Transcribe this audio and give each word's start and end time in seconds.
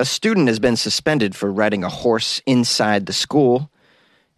A 0.00 0.06
student 0.06 0.48
has 0.48 0.58
been 0.58 0.76
suspended 0.76 1.36
for 1.36 1.52
riding 1.52 1.84
a 1.84 1.90
horse 1.90 2.40
inside 2.46 3.04
the 3.04 3.12
school, 3.12 3.70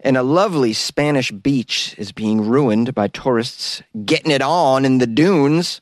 and 0.01 0.17
a 0.17 0.25
lovely 0.25 0.73
Spanish 0.73 1.31
beach 1.31 1.95
is 1.97 2.11
being 2.11 2.41
ruined 2.41 2.97
by 2.97 3.07
tourists 3.07 3.81
getting 4.05 4.33
it 4.33 4.43
on 4.43 4.85
in 4.85 4.99
the 4.99 5.07
dunes. 5.07 5.81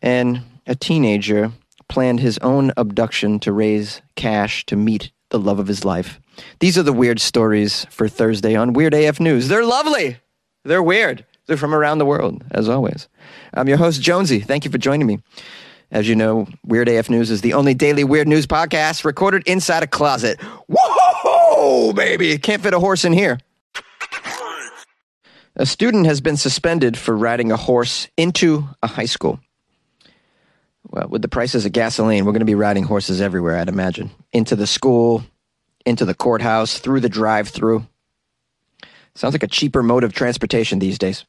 And 0.00 0.42
a 0.64 0.76
teenager 0.76 1.50
planned 1.88 2.20
his 2.20 2.38
own 2.38 2.70
abduction 2.76 3.40
to 3.40 3.52
raise 3.52 4.00
cash 4.14 4.64
to 4.66 4.76
meet 4.76 5.10
the 5.30 5.40
love 5.40 5.58
of 5.58 5.66
his 5.66 5.84
life. 5.84 6.20
These 6.60 6.78
are 6.78 6.84
the 6.84 6.92
weird 6.92 7.18
stories 7.18 7.84
for 7.90 8.06
Thursday 8.06 8.54
on 8.54 8.74
Weird 8.74 8.94
AF 8.94 9.18
News. 9.18 9.48
They're 9.48 9.64
lovely. 9.64 10.18
They're 10.64 10.84
weird. 10.84 11.26
They're 11.46 11.56
from 11.56 11.74
around 11.74 11.98
the 11.98 12.06
world, 12.06 12.44
as 12.52 12.68
always. 12.68 13.08
I'm 13.52 13.66
your 13.66 13.78
host, 13.78 14.00
Jonesy. 14.00 14.38
Thank 14.38 14.64
you 14.64 14.70
for 14.70 14.78
joining 14.78 15.08
me. 15.08 15.18
As 15.90 16.06
you 16.06 16.14
know, 16.14 16.46
Weird 16.66 16.88
AF 16.88 17.08
News 17.08 17.30
is 17.30 17.40
the 17.40 17.54
only 17.54 17.72
daily 17.72 18.04
weird 18.04 18.28
news 18.28 18.46
podcast 18.46 19.04
recorded 19.04 19.42
inside 19.46 19.82
a 19.82 19.86
closet. 19.86 20.38
Whoa, 20.68 21.92
baby! 21.94 22.36
Can't 22.36 22.62
fit 22.62 22.74
a 22.74 22.78
horse 22.78 23.04
in 23.04 23.12
here. 23.12 23.38
A 25.56 25.66
student 25.66 26.06
has 26.06 26.20
been 26.20 26.36
suspended 26.36 26.96
for 26.96 27.16
riding 27.16 27.50
a 27.50 27.56
horse 27.56 28.06
into 28.16 28.68
a 28.82 28.86
high 28.86 29.06
school. 29.06 29.40
Well, 30.90 31.08
with 31.08 31.22
the 31.22 31.28
prices 31.28 31.66
of 31.66 31.72
gasoline, 31.72 32.24
we're 32.24 32.32
going 32.32 32.40
to 32.40 32.46
be 32.46 32.54
riding 32.54 32.84
horses 32.84 33.20
everywhere, 33.20 33.56
I'd 33.58 33.68
imagine. 33.68 34.10
Into 34.32 34.56
the 34.56 34.66
school, 34.66 35.24
into 35.84 36.04
the 36.04 36.14
courthouse, 36.14 36.78
through 36.78 37.00
the 37.00 37.08
drive 37.08 37.48
through. 37.48 37.86
Sounds 39.14 39.34
like 39.34 39.42
a 39.42 39.48
cheaper 39.48 39.82
mode 39.82 40.04
of 40.04 40.12
transportation 40.12 40.78
these 40.78 40.98
days. 40.98 41.24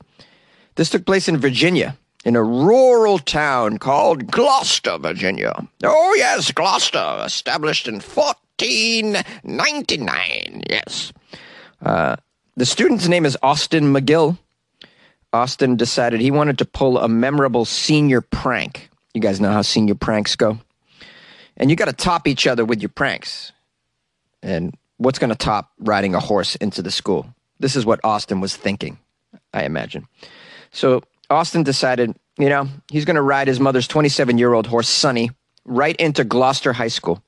This 0.75 0.91
took 0.91 1.05
place 1.05 1.27
in 1.27 1.37
Virginia, 1.37 1.97
in 2.25 2.35
a 2.35 2.43
rural 2.43 3.19
town 3.19 3.77
called 3.77 4.27
Gloucester, 4.27 4.97
Virginia. 4.97 5.65
Oh, 5.83 6.15
yes, 6.17 6.51
Gloucester, 6.51 7.21
established 7.25 7.87
in 7.87 8.01
1499. 8.01 10.63
Yes. 10.69 11.13
Uh, 11.81 12.17
the 12.57 12.65
student's 12.65 13.07
name 13.07 13.25
is 13.25 13.37
Austin 13.41 13.93
McGill. 13.93 14.37
Austin 15.31 15.77
decided 15.77 16.19
he 16.19 16.31
wanted 16.31 16.57
to 16.57 16.65
pull 16.65 16.97
a 16.97 17.07
memorable 17.07 17.63
senior 17.63 18.21
prank. 18.21 18.89
You 19.13 19.21
guys 19.21 19.39
know 19.39 19.51
how 19.51 19.61
senior 19.61 19.93
pranks 19.95 20.35
go. 20.35 20.57
And 21.55 21.69
you 21.69 21.75
got 21.75 21.85
to 21.85 21.93
top 21.93 22.27
each 22.27 22.47
other 22.47 22.65
with 22.65 22.81
your 22.81 22.89
pranks. 22.89 23.51
And 24.41 24.75
what's 24.97 25.19
going 25.19 25.29
to 25.29 25.35
top 25.35 25.71
riding 25.79 26.15
a 26.15 26.19
horse 26.19 26.55
into 26.55 26.81
the 26.81 26.89
school? 26.91 27.27
This 27.59 27.75
is 27.75 27.85
what 27.85 27.99
Austin 28.03 28.41
was 28.41 28.55
thinking, 28.55 28.97
I 29.53 29.63
imagine. 29.63 30.07
So 30.71 31.03
Austin 31.29 31.63
decided, 31.63 32.15
you 32.37 32.49
know, 32.49 32.67
he's 32.91 33.05
going 33.05 33.15
to 33.15 33.21
ride 33.21 33.47
his 33.47 33.59
mother's 33.59 33.87
27 33.87 34.37
year 34.37 34.53
old 34.53 34.67
horse, 34.67 34.89
Sonny, 34.89 35.31
right 35.65 35.95
into 35.97 36.23
Gloucester 36.23 36.73
High 36.73 36.87
School. 36.87 37.23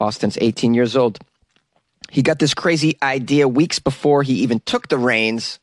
Austin's 0.00 0.38
18 0.40 0.74
years 0.74 0.96
old. 0.96 1.18
He 2.10 2.22
got 2.22 2.38
this 2.38 2.54
crazy 2.54 2.98
idea 3.02 3.48
weeks 3.48 3.78
before 3.78 4.22
he 4.22 4.34
even 4.34 4.60
took 4.60 4.88
the 4.88 4.98
reins, 4.98 5.58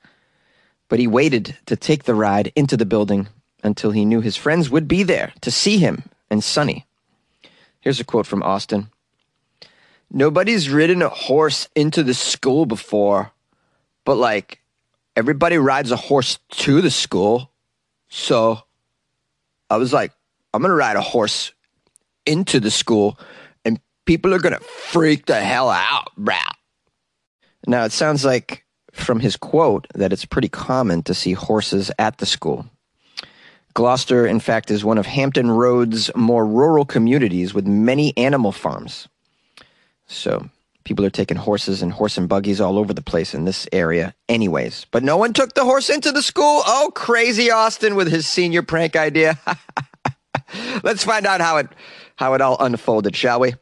but 0.88 1.00
he 1.00 1.08
waited 1.08 1.58
to 1.67 1.75
take 1.75 2.03
the 2.03 2.16
ride 2.16 2.52
into 2.55 2.75
the 2.75 2.86
building 2.86 3.27
until 3.64 3.92
he 3.92 4.05
knew 4.05 4.22
his 4.22 4.36
friends 4.36 4.70
would 4.70 4.88
be 4.88 5.03
there 5.03 5.33
to 5.42 5.52
see 5.52 5.77
him 5.77 6.03
and 6.30 6.44
Sonny. 6.44 6.86
Here's 7.81 8.00
a 8.00 8.05
quote 8.05 8.25
from 8.25 8.44
Austin 8.44 8.89
Nobody's 10.11 10.70
ridden 10.70 11.02
a 11.03 11.09
horse 11.09 11.70
into 11.75 12.02
the 12.03 12.16
school 12.16 12.66
before, 12.66 13.31
but 14.05 14.16
like 14.16 14.59
everybody 15.15 15.57
rides 15.57 15.91
a 15.91 15.95
horse 15.95 16.39
to 16.49 16.81
the 16.81 16.91
school. 16.91 17.52
So 18.09 18.61
I 19.69 19.77
was 19.77 19.93
like, 19.93 20.11
I'm 20.53 20.61
going 20.61 20.69
to 20.69 20.75
ride 20.75 20.95
a 20.95 21.02
horse 21.02 21.52
into 22.25 22.59
the 22.59 22.71
school 22.71 23.19
and 23.63 23.80
people 24.05 24.33
are 24.33 24.39
going 24.39 24.55
to 24.55 24.63
freak 24.63 25.25
the 25.25 25.39
hell 25.39 25.69
out, 25.69 26.11
bruh. 26.17 26.39
Now, 27.67 27.83
it 27.83 27.91
sounds 27.91 28.25
like 28.25 28.65
from 28.91 29.19
his 29.19 29.35
quote 29.35 29.87
that 29.93 30.13
it's 30.13 30.25
pretty 30.25 30.49
common 30.49 31.03
to 31.03 31.14
see 31.14 31.33
horses 31.33 31.91
at 31.99 32.17
the 32.17 32.26
school. 32.26 32.65
Gloucester, 33.73 34.26
in 34.26 34.39
fact, 34.39 34.71
is 34.71 34.83
one 34.83 34.97
of 34.97 35.05
Hampton 35.05 35.52
Roads' 35.52 36.09
more 36.15 36.45
rural 36.45 36.86
communities 36.86 37.53
with 37.53 37.67
many 37.67 38.17
animal 38.17 38.52
farms. 38.52 39.08
So 40.08 40.49
people 40.83 41.05
are 41.05 41.09
taking 41.09 41.37
horses 41.37 41.81
and 41.81 41.91
horse 41.91 42.17
and 42.17 42.29
buggies 42.29 42.61
all 42.61 42.77
over 42.77 42.93
the 42.93 43.01
place 43.01 43.33
in 43.33 43.45
this 43.45 43.67
area, 43.71 44.15
anyways. 44.27 44.85
But 44.91 45.03
no 45.03 45.17
one 45.17 45.33
took 45.33 45.53
the 45.53 45.65
horse 45.65 45.89
into 45.89 46.11
the 46.11 46.21
school. 46.21 46.61
Oh, 46.65 46.91
crazy 46.93 47.51
Austin 47.51 47.95
with 47.95 48.11
his 48.11 48.27
senior 48.27 48.63
prank 48.63 48.95
idea. 48.95 49.39
Let's 50.83 51.03
find 51.03 51.25
out 51.25 51.41
how 51.41 51.57
it 51.57 51.67
how 52.15 52.33
it 52.33 52.41
all 52.41 52.57
unfolded, 52.59 53.15
shall 53.15 53.39
we? 53.39 53.53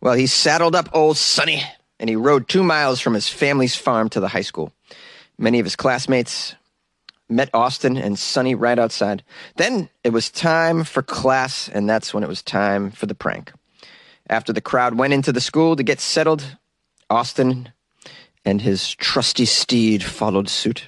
Well, 0.00 0.14
he 0.14 0.26
saddled 0.26 0.74
up 0.74 0.88
old 0.92 1.16
Sonny 1.16 1.62
and 1.98 2.08
he 2.08 2.16
rode 2.16 2.48
two 2.48 2.64
miles 2.64 3.00
from 3.00 3.14
his 3.14 3.28
family's 3.28 3.76
farm 3.76 4.08
to 4.08 4.20
the 4.20 4.28
high 4.28 4.40
school. 4.40 4.72
Many 5.38 5.60
of 5.60 5.66
his 5.66 5.76
classmates 5.76 6.54
met 7.28 7.50
Austin 7.54 7.96
and 7.96 8.18
Sonny 8.18 8.54
right 8.54 8.78
outside. 8.78 9.22
Then 9.56 9.88
it 10.02 10.10
was 10.10 10.30
time 10.30 10.84
for 10.84 11.02
class, 11.02 11.68
and 11.68 11.88
that's 11.88 12.12
when 12.12 12.24
it 12.24 12.28
was 12.28 12.42
time 12.42 12.90
for 12.90 13.06
the 13.06 13.14
prank. 13.14 13.52
After 14.30 14.52
the 14.52 14.60
crowd 14.60 14.94
went 14.94 15.12
into 15.12 15.32
the 15.32 15.40
school 15.40 15.74
to 15.74 15.82
get 15.82 16.00
settled, 16.00 16.56
Austin 17.10 17.72
and 18.44 18.62
his 18.62 18.94
trusty 18.94 19.44
steed 19.44 20.04
followed 20.04 20.48
suit. 20.48 20.86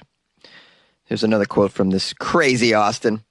Here's 1.03 1.25
another 1.25 1.45
quote 1.45 1.73
from 1.73 1.89
this 1.89 2.13
crazy 2.13 2.73
Austin. 2.73 3.25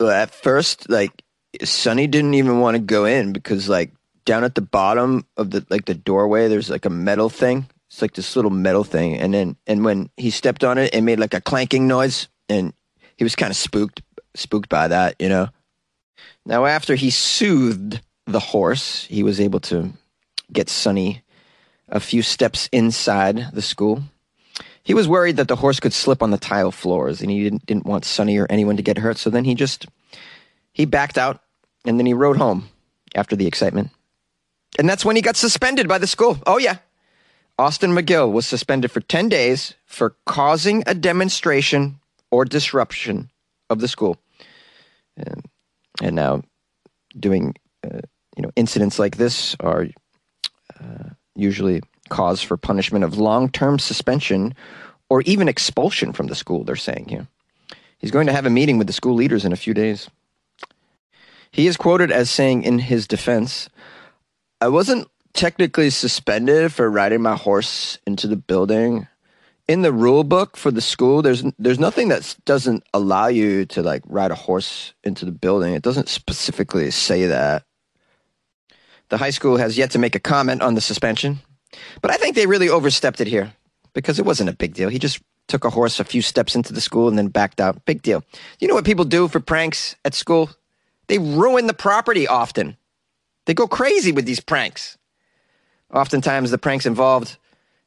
At 0.00 0.34
first, 0.34 0.90
like 0.90 1.22
Sonny 1.62 2.08
didn't 2.08 2.34
even 2.34 2.58
want 2.58 2.74
to 2.74 2.80
go 2.80 3.04
in 3.04 3.32
because 3.32 3.68
like 3.68 3.92
down 4.24 4.42
at 4.42 4.56
the 4.56 4.60
bottom 4.60 5.24
of 5.36 5.52
the 5.52 5.64
like 5.70 5.84
the 5.84 5.94
doorway, 5.94 6.48
there's 6.48 6.68
like 6.68 6.84
a 6.84 6.90
metal 6.90 7.30
thing. 7.30 7.68
It's 7.86 8.02
like 8.02 8.14
this 8.14 8.34
little 8.34 8.50
metal 8.50 8.82
thing, 8.82 9.16
and 9.16 9.32
then 9.32 9.56
and 9.68 9.84
when 9.84 10.10
he 10.16 10.30
stepped 10.30 10.64
on 10.64 10.78
it, 10.78 10.92
it 10.92 11.02
made 11.02 11.20
like 11.20 11.32
a 11.32 11.40
clanking 11.40 11.86
noise, 11.86 12.26
and 12.48 12.74
he 13.16 13.24
was 13.24 13.36
kind 13.36 13.52
of 13.52 13.56
spooked 13.56 14.02
spooked 14.34 14.68
by 14.68 14.88
that, 14.88 15.14
you 15.20 15.28
know. 15.28 15.48
Now 16.44 16.66
after 16.66 16.96
he 16.96 17.10
soothed 17.10 18.00
the 18.28 18.40
horse, 18.40 19.04
he 19.04 19.22
was 19.22 19.40
able 19.40 19.60
to 19.60 19.92
get 20.52 20.68
Sonny 20.68 21.22
a 21.88 22.00
few 22.00 22.22
steps 22.22 22.68
inside 22.72 23.48
the 23.52 23.62
school. 23.62 24.02
He 24.82 24.94
was 24.94 25.08
worried 25.08 25.36
that 25.36 25.48
the 25.48 25.56
horse 25.56 25.80
could 25.80 25.92
slip 25.92 26.22
on 26.22 26.30
the 26.30 26.38
tile 26.38 26.70
floors, 26.70 27.20
and 27.20 27.30
he 27.30 27.42
didn't, 27.42 27.66
didn't 27.66 27.86
want 27.86 28.04
Sonny 28.04 28.38
or 28.38 28.46
anyone 28.50 28.76
to 28.76 28.82
get 28.82 28.98
hurt. 28.98 29.18
So 29.18 29.30
then 29.30 29.44
he 29.44 29.54
just 29.54 29.86
he 30.72 30.84
backed 30.84 31.18
out, 31.18 31.42
and 31.84 31.98
then 31.98 32.06
he 32.06 32.14
rode 32.14 32.36
home 32.36 32.68
after 33.14 33.34
the 33.34 33.46
excitement. 33.46 33.90
And 34.78 34.88
that's 34.88 35.04
when 35.04 35.16
he 35.16 35.22
got 35.22 35.36
suspended 35.36 35.88
by 35.88 35.98
the 35.98 36.06
school. 36.06 36.38
Oh 36.46 36.58
yeah, 36.58 36.78
Austin 37.58 37.92
McGill 37.92 38.30
was 38.30 38.46
suspended 38.46 38.90
for 38.90 39.00
ten 39.00 39.28
days 39.28 39.74
for 39.86 40.16
causing 40.26 40.82
a 40.86 40.94
demonstration 40.94 42.00
or 42.30 42.44
disruption 42.44 43.30
of 43.70 43.80
the 43.80 43.88
school, 43.88 44.18
and, 45.16 45.44
and 46.02 46.14
now 46.16 46.42
doing. 47.18 47.54
Uh, 47.82 48.00
you 48.38 48.42
know, 48.42 48.52
incidents 48.54 49.00
like 49.00 49.16
this 49.16 49.56
are 49.58 49.88
uh, 50.80 51.08
usually 51.34 51.82
cause 52.08 52.40
for 52.40 52.56
punishment 52.56 53.04
of 53.04 53.18
long-term 53.18 53.80
suspension 53.80 54.54
or 55.10 55.22
even 55.22 55.48
expulsion 55.48 56.12
from 56.12 56.28
the 56.28 56.36
school. 56.36 56.62
They're 56.62 56.76
saying 56.76 57.08
here. 57.08 57.26
He's 57.98 58.12
going 58.12 58.28
to 58.28 58.32
have 58.32 58.46
a 58.46 58.50
meeting 58.50 58.78
with 58.78 58.86
the 58.86 58.92
school 58.92 59.14
leaders 59.14 59.44
in 59.44 59.52
a 59.52 59.56
few 59.56 59.74
days. 59.74 60.08
He 61.50 61.66
is 61.66 61.76
quoted 61.76 62.12
as 62.12 62.30
saying 62.30 62.62
in 62.62 62.78
his 62.78 63.08
defense, 63.08 63.68
"I 64.60 64.68
wasn't 64.68 65.08
technically 65.32 65.90
suspended 65.90 66.72
for 66.72 66.88
riding 66.88 67.22
my 67.22 67.34
horse 67.36 67.98
into 68.06 68.26
the 68.28 68.36
building." 68.36 69.08
in 69.66 69.82
the 69.82 69.92
rule 69.92 70.24
book 70.24 70.56
for 70.56 70.70
the 70.70 70.80
school 70.80 71.20
there's 71.20 71.44
there's 71.58 71.78
nothing 71.78 72.08
that 72.08 72.34
doesn't 72.46 72.82
allow 72.94 73.26
you 73.26 73.66
to 73.66 73.82
like 73.82 74.02
ride 74.06 74.30
a 74.30 74.34
horse 74.34 74.94
into 75.04 75.26
the 75.26 75.30
building 75.30 75.74
it 75.74 75.82
doesn't 75.82 76.08
specifically 76.08 76.90
say 76.90 77.26
that 77.26 77.64
the 79.08 79.18
high 79.18 79.30
school 79.30 79.56
has 79.56 79.78
yet 79.78 79.90
to 79.92 79.98
make 79.98 80.14
a 80.14 80.20
comment 80.20 80.62
on 80.62 80.74
the 80.74 80.80
suspension, 80.80 81.38
but 82.02 82.10
I 82.10 82.16
think 82.16 82.34
they 82.34 82.46
really 82.46 82.68
overstepped 82.68 83.20
it 83.20 83.26
here 83.26 83.52
because 83.94 84.18
it 84.18 84.26
wasn't 84.26 84.50
a 84.50 84.54
big 84.54 84.74
deal. 84.74 84.88
He 84.88 84.98
just 84.98 85.20
took 85.48 85.64
a 85.64 85.70
horse 85.70 85.98
a 85.98 86.04
few 86.04 86.22
steps 86.22 86.54
into 86.54 86.72
the 86.72 86.80
school 86.80 87.08
and 87.08 87.16
then 87.16 87.28
backed 87.28 87.60
out. 87.60 87.84
Big 87.84 88.02
deal. 88.02 88.22
You 88.60 88.68
know 88.68 88.74
what 88.74 88.84
people 88.84 89.04
do 89.04 89.28
for 89.28 89.40
pranks 89.40 89.96
at 90.04 90.14
school? 90.14 90.50
They 91.08 91.18
ruin 91.18 91.66
the 91.66 91.74
property 91.74 92.28
often. 92.28 92.76
They 93.46 93.54
go 93.54 93.66
crazy 93.66 94.12
with 94.12 94.26
these 94.26 94.40
pranks. 94.40 94.98
Oftentimes, 95.92 96.50
the 96.50 96.58
pranks 96.58 96.84
involved 96.84 97.38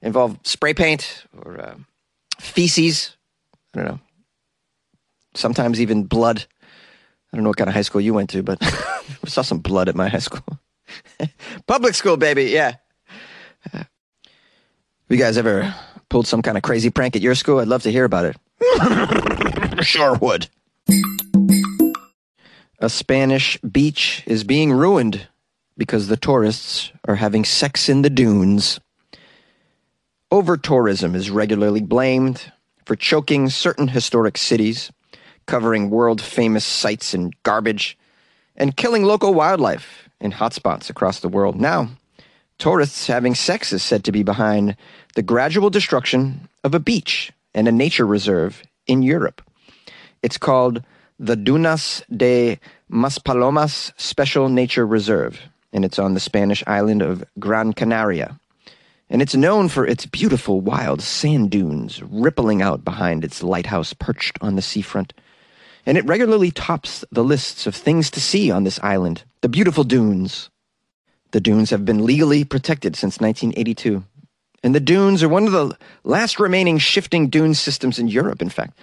involve 0.01 0.39
spray 0.43 0.73
paint 0.73 1.25
or 1.37 1.61
uh, 1.61 1.75
feces. 2.39 3.15
I 3.73 3.77
don't 3.77 3.87
know. 3.87 3.99
Sometimes 5.35 5.79
even 5.79 6.03
blood. 6.05 6.45
I 7.31 7.37
don't 7.37 7.43
know 7.43 7.51
what 7.51 7.57
kind 7.57 7.69
of 7.69 7.75
high 7.75 7.83
school 7.83 8.01
you 8.01 8.13
went 8.13 8.31
to, 8.31 8.41
but 8.41 8.59
we 9.23 9.29
saw 9.29 9.43
some 9.43 9.59
blood 9.59 9.87
at 9.87 9.95
my 9.95 10.09
high 10.09 10.17
school. 10.17 10.59
Public 11.67 11.95
school, 11.95 12.17
baby. 12.17 12.45
Yeah. 12.45 12.75
You 15.09 15.17
guys 15.17 15.37
ever 15.37 15.75
pulled 16.09 16.25
some 16.25 16.41
kind 16.41 16.57
of 16.57 16.63
crazy 16.63 16.89
prank 16.89 17.15
at 17.15 17.21
your 17.21 17.35
school? 17.35 17.59
I'd 17.59 17.67
love 17.67 17.83
to 17.83 17.91
hear 17.91 18.05
about 18.05 18.25
it. 18.25 19.83
sure 19.85 20.15
would. 20.15 20.47
A 22.79 22.89
Spanish 22.89 23.57
beach 23.59 24.23
is 24.25 24.43
being 24.43 24.71
ruined 24.71 25.27
because 25.77 26.07
the 26.07 26.17
tourists 26.17 26.91
are 27.07 27.15
having 27.15 27.43
sex 27.43 27.89
in 27.89 28.03
the 28.03 28.09
dunes. 28.09 28.79
Over 30.31 30.55
tourism 30.55 31.13
is 31.13 31.29
regularly 31.29 31.81
blamed 31.81 32.51
for 32.85 32.95
choking 32.95 33.49
certain 33.49 33.89
historic 33.89 34.37
cities, 34.37 34.91
covering 35.45 35.89
world 35.89 36.21
famous 36.21 36.63
sites 36.63 37.13
in 37.13 37.31
garbage, 37.43 37.97
and 38.55 38.77
killing 38.77 39.03
local 39.03 39.33
wildlife 39.33 40.09
in 40.21 40.31
hotspots 40.31 40.89
across 40.89 41.19
the 41.19 41.27
world. 41.27 41.59
Now, 41.59 41.89
tourists 42.57 43.07
having 43.07 43.35
sex 43.35 43.73
is 43.73 43.83
said 43.83 44.03
to 44.05 44.11
be 44.11 44.23
behind 44.23 44.77
the 45.15 45.23
gradual 45.23 45.69
destruction 45.69 46.47
of 46.63 46.73
a 46.73 46.79
beach 46.79 47.31
and 47.53 47.67
a 47.67 47.71
nature 47.71 48.05
reserve 48.05 48.63
in 48.87 49.01
Europe. 49.01 49.41
It's 50.21 50.37
called 50.37 50.83
the 51.19 51.35
Dunas 51.35 52.03
de 52.15 52.59
Maspalomas 52.89 53.91
Special 53.97 54.47
Nature 54.47 54.85
Reserve, 54.85 55.41
and 55.73 55.83
it's 55.83 55.99
on 55.99 56.13
the 56.13 56.19
Spanish 56.19 56.63
island 56.67 57.01
of 57.01 57.23
Gran 57.39 57.73
Canaria. 57.73 58.39
And 59.09 59.21
it's 59.21 59.35
known 59.35 59.67
for 59.67 59.85
its 59.85 60.05
beautiful 60.05 60.61
wild 60.61 61.01
sand 61.01 61.51
dunes 61.51 62.01
rippling 62.03 62.61
out 62.61 62.85
behind 62.85 63.25
its 63.25 63.43
lighthouse 63.43 63.93
perched 63.93 64.37
on 64.39 64.55
the 64.55 64.61
seafront. 64.61 65.13
And 65.85 65.97
it 65.97 66.05
regularly 66.05 66.51
tops 66.51 67.03
the 67.11 67.23
lists 67.23 67.67
of 67.67 67.75
things 67.75 68.09
to 68.11 68.21
see 68.21 68.51
on 68.51 68.63
this 68.63 68.79
island 68.81 69.23
the 69.41 69.49
beautiful 69.49 69.83
dunes. 69.83 70.49
The 71.31 71.41
dunes 71.41 71.69
have 71.69 71.85
been 71.85 72.05
legally 72.05 72.43
protected 72.43 72.95
since 72.95 73.19
1982. 73.19 74.03
And 74.63 74.75
the 74.75 74.79
dunes 74.79 75.23
are 75.23 75.29
one 75.29 75.45
of 75.45 75.51
the 75.51 75.75
last 76.03 76.39
remaining 76.39 76.77
shifting 76.77 77.29
dune 77.29 77.53
systems 77.53 77.97
in 77.97 78.07
Europe, 78.07 78.41
in 78.41 78.49
fact. 78.49 78.77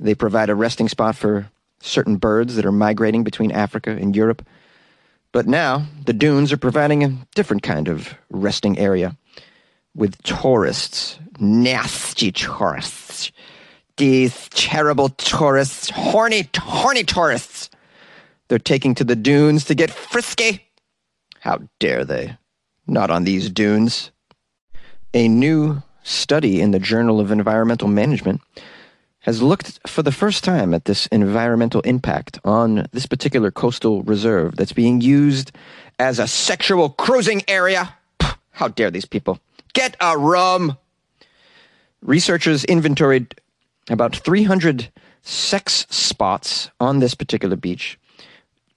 They 0.00 0.14
provide 0.14 0.50
a 0.50 0.54
resting 0.54 0.88
spot 0.88 1.14
for 1.14 1.48
certain 1.80 2.16
birds 2.16 2.56
that 2.56 2.66
are 2.66 2.72
migrating 2.72 3.22
between 3.22 3.52
Africa 3.52 3.90
and 3.90 4.16
Europe. 4.16 4.44
But 5.30 5.46
now, 5.46 5.86
the 6.04 6.12
dunes 6.12 6.52
are 6.52 6.56
providing 6.56 7.04
a 7.04 7.16
different 7.34 7.62
kind 7.62 7.88
of 7.88 8.14
resting 8.30 8.78
area 8.78 9.16
with 9.94 10.20
tourists, 10.22 11.18
nasty 11.38 12.32
tourists, 12.32 13.30
these 13.96 14.48
terrible 14.50 15.10
tourists, 15.10 15.90
horny, 15.90 16.48
horny 16.56 17.04
tourists. 17.04 17.70
They're 18.48 18.58
taking 18.58 18.94
to 18.96 19.04
the 19.04 19.16
dunes 19.16 19.64
to 19.66 19.74
get 19.74 19.90
frisky. 19.90 20.68
How 21.40 21.60
dare 21.78 22.04
they? 22.04 22.36
Not 22.86 23.10
on 23.10 23.24
these 23.24 23.50
dunes. 23.50 24.10
A 25.14 25.28
new 25.28 25.82
study 26.02 26.60
in 26.60 26.70
the 26.70 26.78
Journal 26.78 27.20
of 27.20 27.30
Environmental 27.30 27.88
Management 27.88 28.40
has 29.20 29.40
looked 29.40 29.78
for 29.86 30.02
the 30.02 30.12
first 30.12 30.42
time 30.42 30.74
at 30.74 30.84
this 30.84 31.06
environmental 31.08 31.80
impact 31.82 32.38
on 32.44 32.86
this 32.92 33.06
particular 33.06 33.50
coastal 33.50 34.02
reserve 34.02 34.56
that's 34.56 34.72
being 34.72 35.00
used 35.00 35.52
as 35.98 36.18
a 36.18 36.26
sexual 36.26 36.90
cruising 36.90 37.42
area. 37.46 37.94
How 38.50 38.68
dare 38.68 38.90
these 38.90 39.04
people? 39.04 39.38
Get 39.74 39.96
a 40.00 40.18
room! 40.18 40.76
Researchers 42.02 42.64
inventoried 42.64 43.34
about 43.88 44.16
300 44.16 44.90
sex 45.22 45.86
spots 45.88 46.70
on 46.80 46.98
this 46.98 47.14
particular 47.14 47.54
beach, 47.54 47.98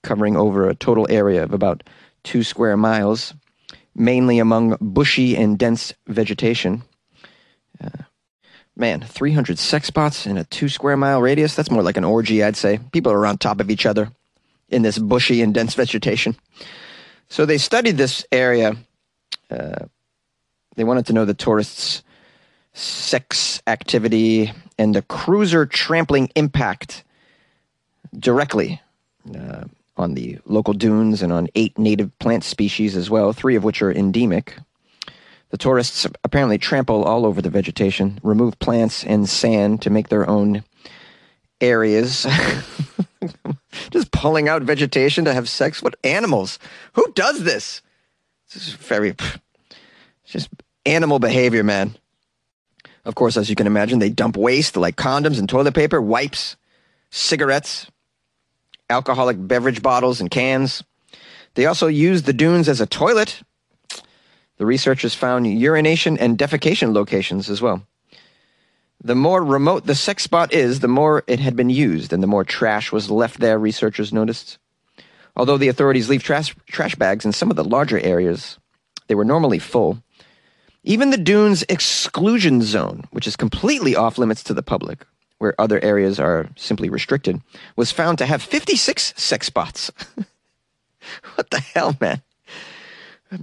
covering 0.05 0.37
over 0.37 0.69
a 0.69 0.75
total 0.75 1.07
area 1.09 1.43
of 1.43 1.51
about 1.51 1.83
two 2.23 2.43
square 2.43 2.77
miles 2.77 3.33
mainly 3.95 4.39
among 4.39 4.77
bushy 4.81 5.35
and 5.35 5.57
dense 5.57 5.93
vegetation. 6.07 6.83
Uh, 7.81 8.03
man, 8.75 9.01
300 9.01 9.57
sex 9.57 9.87
spots 9.87 10.25
in 10.25 10.37
a 10.37 10.43
two 10.43 10.69
square 10.69 10.97
mile 10.97 11.21
radius? 11.21 11.55
That's 11.55 11.71
more 11.71 11.83
like 11.83 11.97
an 11.97 12.03
orgy, 12.03 12.43
I'd 12.43 12.57
say. 12.57 12.79
People 12.91 13.11
are 13.11 13.25
on 13.25 13.37
top 13.37 13.59
of 13.59 13.69
each 13.71 13.85
other 13.85 14.11
in 14.69 14.81
this 14.81 14.97
bushy 14.97 15.41
and 15.41 15.53
dense 15.53 15.73
vegetation. 15.73 16.35
So 17.29 17.45
they 17.45 17.57
studied 17.57 17.97
this 17.97 18.25
area. 18.31 18.75
Uh, 19.49 19.85
they 20.75 20.83
wanted 20.83 21.05
to 21.07 21.13
know 21.13 21.25
the 21.25 21.33
tourists' 21.33 22.03
sex 22.73 23.61
activity 23.65 24.51
and 24.77 24.93
the 24.93 25.01
cruiser 25.01 25.65
trampling 25.65 26.29
impact 26.35 27.03
directly. 28.17 28.81
Uh, 29.33 29.63
on 29.97 30.13
the 30.13 30.39
local 30.45 30.73
dunes 30.73 31.21
and 31.21 31.31
on 31.31 31.47
eight 31.55 31.77
native 31.77 32.17
plant 32.19 32.43
species 32.43 32.95
as 32.95 33.09
well, 33.09 33.33
three 33.33 33.55
of 33.55 33.63
which 33.63 33.81
are 33.81 33.91
endemic. 33.91 34.57
The 35.49 35.57
tourists 35.57 36.05
apparently 36.23 36.57
trample 36.57 37.03
all 37.03 37.25
over 37.25 37.41
the 37.41 37.49
vegetation, 37.49 38.19
remove 38.23 38.59
plants 38.59 39.03
and 39.03 39.29
sand 39.29 39.81
to 39.83 39.89
make 39.89 40.09
their 40.09 40.29
own 40.29 40.63
areas. 41.61 42.27
Just 43.91 44.11
pulling 44.11 44.49
out 44.49 44.63
vegetation 44.63 45.25
to 45.25 45.33
have 45.33 45.49
sex. 45.49 45.81
What 45.81 45.95
animals? 46.03 46.59
Who 46.93 47.11
does 47.13 47.43
this? 47.43 47.81
This 48.53 48.67
is 48.67 48.73
very, 48.73 49.15
just 50.23 50.49
animal 50.85 51.19
behavior, 51.19 51.63
man. 51.63 51.95
Of 53.03 53.15
course, 53.15 53.37
as 53.37 53.49
you 53.49 53.55
can 53.55 53.67
imagine, 53.67 53.99
they 53.99 54.09
dump 54.09 54.37
waste 54.37 54.77
like 54.77 54.95
condoms 54.95 55.39
and 55.39 55.49
toilet 55.49 55.73
paper, 55.73 56.01
wipes, 56.01 56.55
cigarettes, 57.09 57.89
alcoholic 58.89 59.37
beverage 59.39 59.81
bottles 59.81 60.21
and 60.21 60.29
cans. 60.29 60.83
They 61.55 61.65
also 61.65 61.87
used 61.87 62.25
the 62.25 62.33
dunes 62.33 62.67
as 62.67 62.81
a 62.81 62.85
toilet. 62.85 63.41
The 64.57 64.65
researchers 64.65 65.13
found 65.13 65.47
urination 65.47 66.17
and 66.17 66.37
defecation 66.37 66.93
locations 66.93 67.49
as 67.49 67.61
well. 67.61 67.85
The 69.03 69.15
more 69.15 69.43
remote 69.43 69.85
the 69.85 69.95
sex 69.95 70.23
spot 70.23 70.53
is, 70.53 70.79
the 70.79 70.87
more 70.87 71.23
it 71.27 71.39
had 71.39 71.55
been 71.55 71.69
used 71.69 72.13
and 72.13 72.23
the 72.23 72.27
more 72.27 72.43
trash 72.43 72.91
was 72.91 73.11
left 73.11 73.39
there, 73.39 73.59
researchers 73.59 74.13
noticed. 74.13 74.57
Although 75.35 75.57
the 75.57 75.67
authorities 75.67 76.09
leave 76.09 76.23
trash, 76.23 76.55
trash 76.67 76.95
bags 76.95 77.25
in 77.25 77.33
some 77.33 77.49
of 77.49 77.57
the 77.57 77.63
larger 77.63 77.99
areas, 77.99 78.57
they 79.07 79.15
were 79.15 79.25
normally 79.25 79.59
full. 79.59 80.01
Even 80.83 81.09
the 81.09 81.17
dunes 81.17 81.63
exclusion 81.67 82.61
zone, 82.61 83.05
which 83.11 83.27
is 83.27 83.35
completely 83.35 83.95
off 83.95 84.17
limits 84.17 84.43
to 84.43 84.53
the 84.53 84.63
public, 84.63 85.05
where 85.45 85.61
other 85.61 85.79
areas 85.83 86.19
are 86.19 86.49
simply 86.55 86.89
restricted, 86.89 87.39
was 87.75 87.91
found 87.91 88.17
to 88.17 88.25
have 88.25 88.41
56 88.41 89.13
sex 89.15 89.45
spots. 89.45 89.91
what 91.35 91.51
the 91.51 91.59
hell, 91.59 91.95
man? 92.01 92.23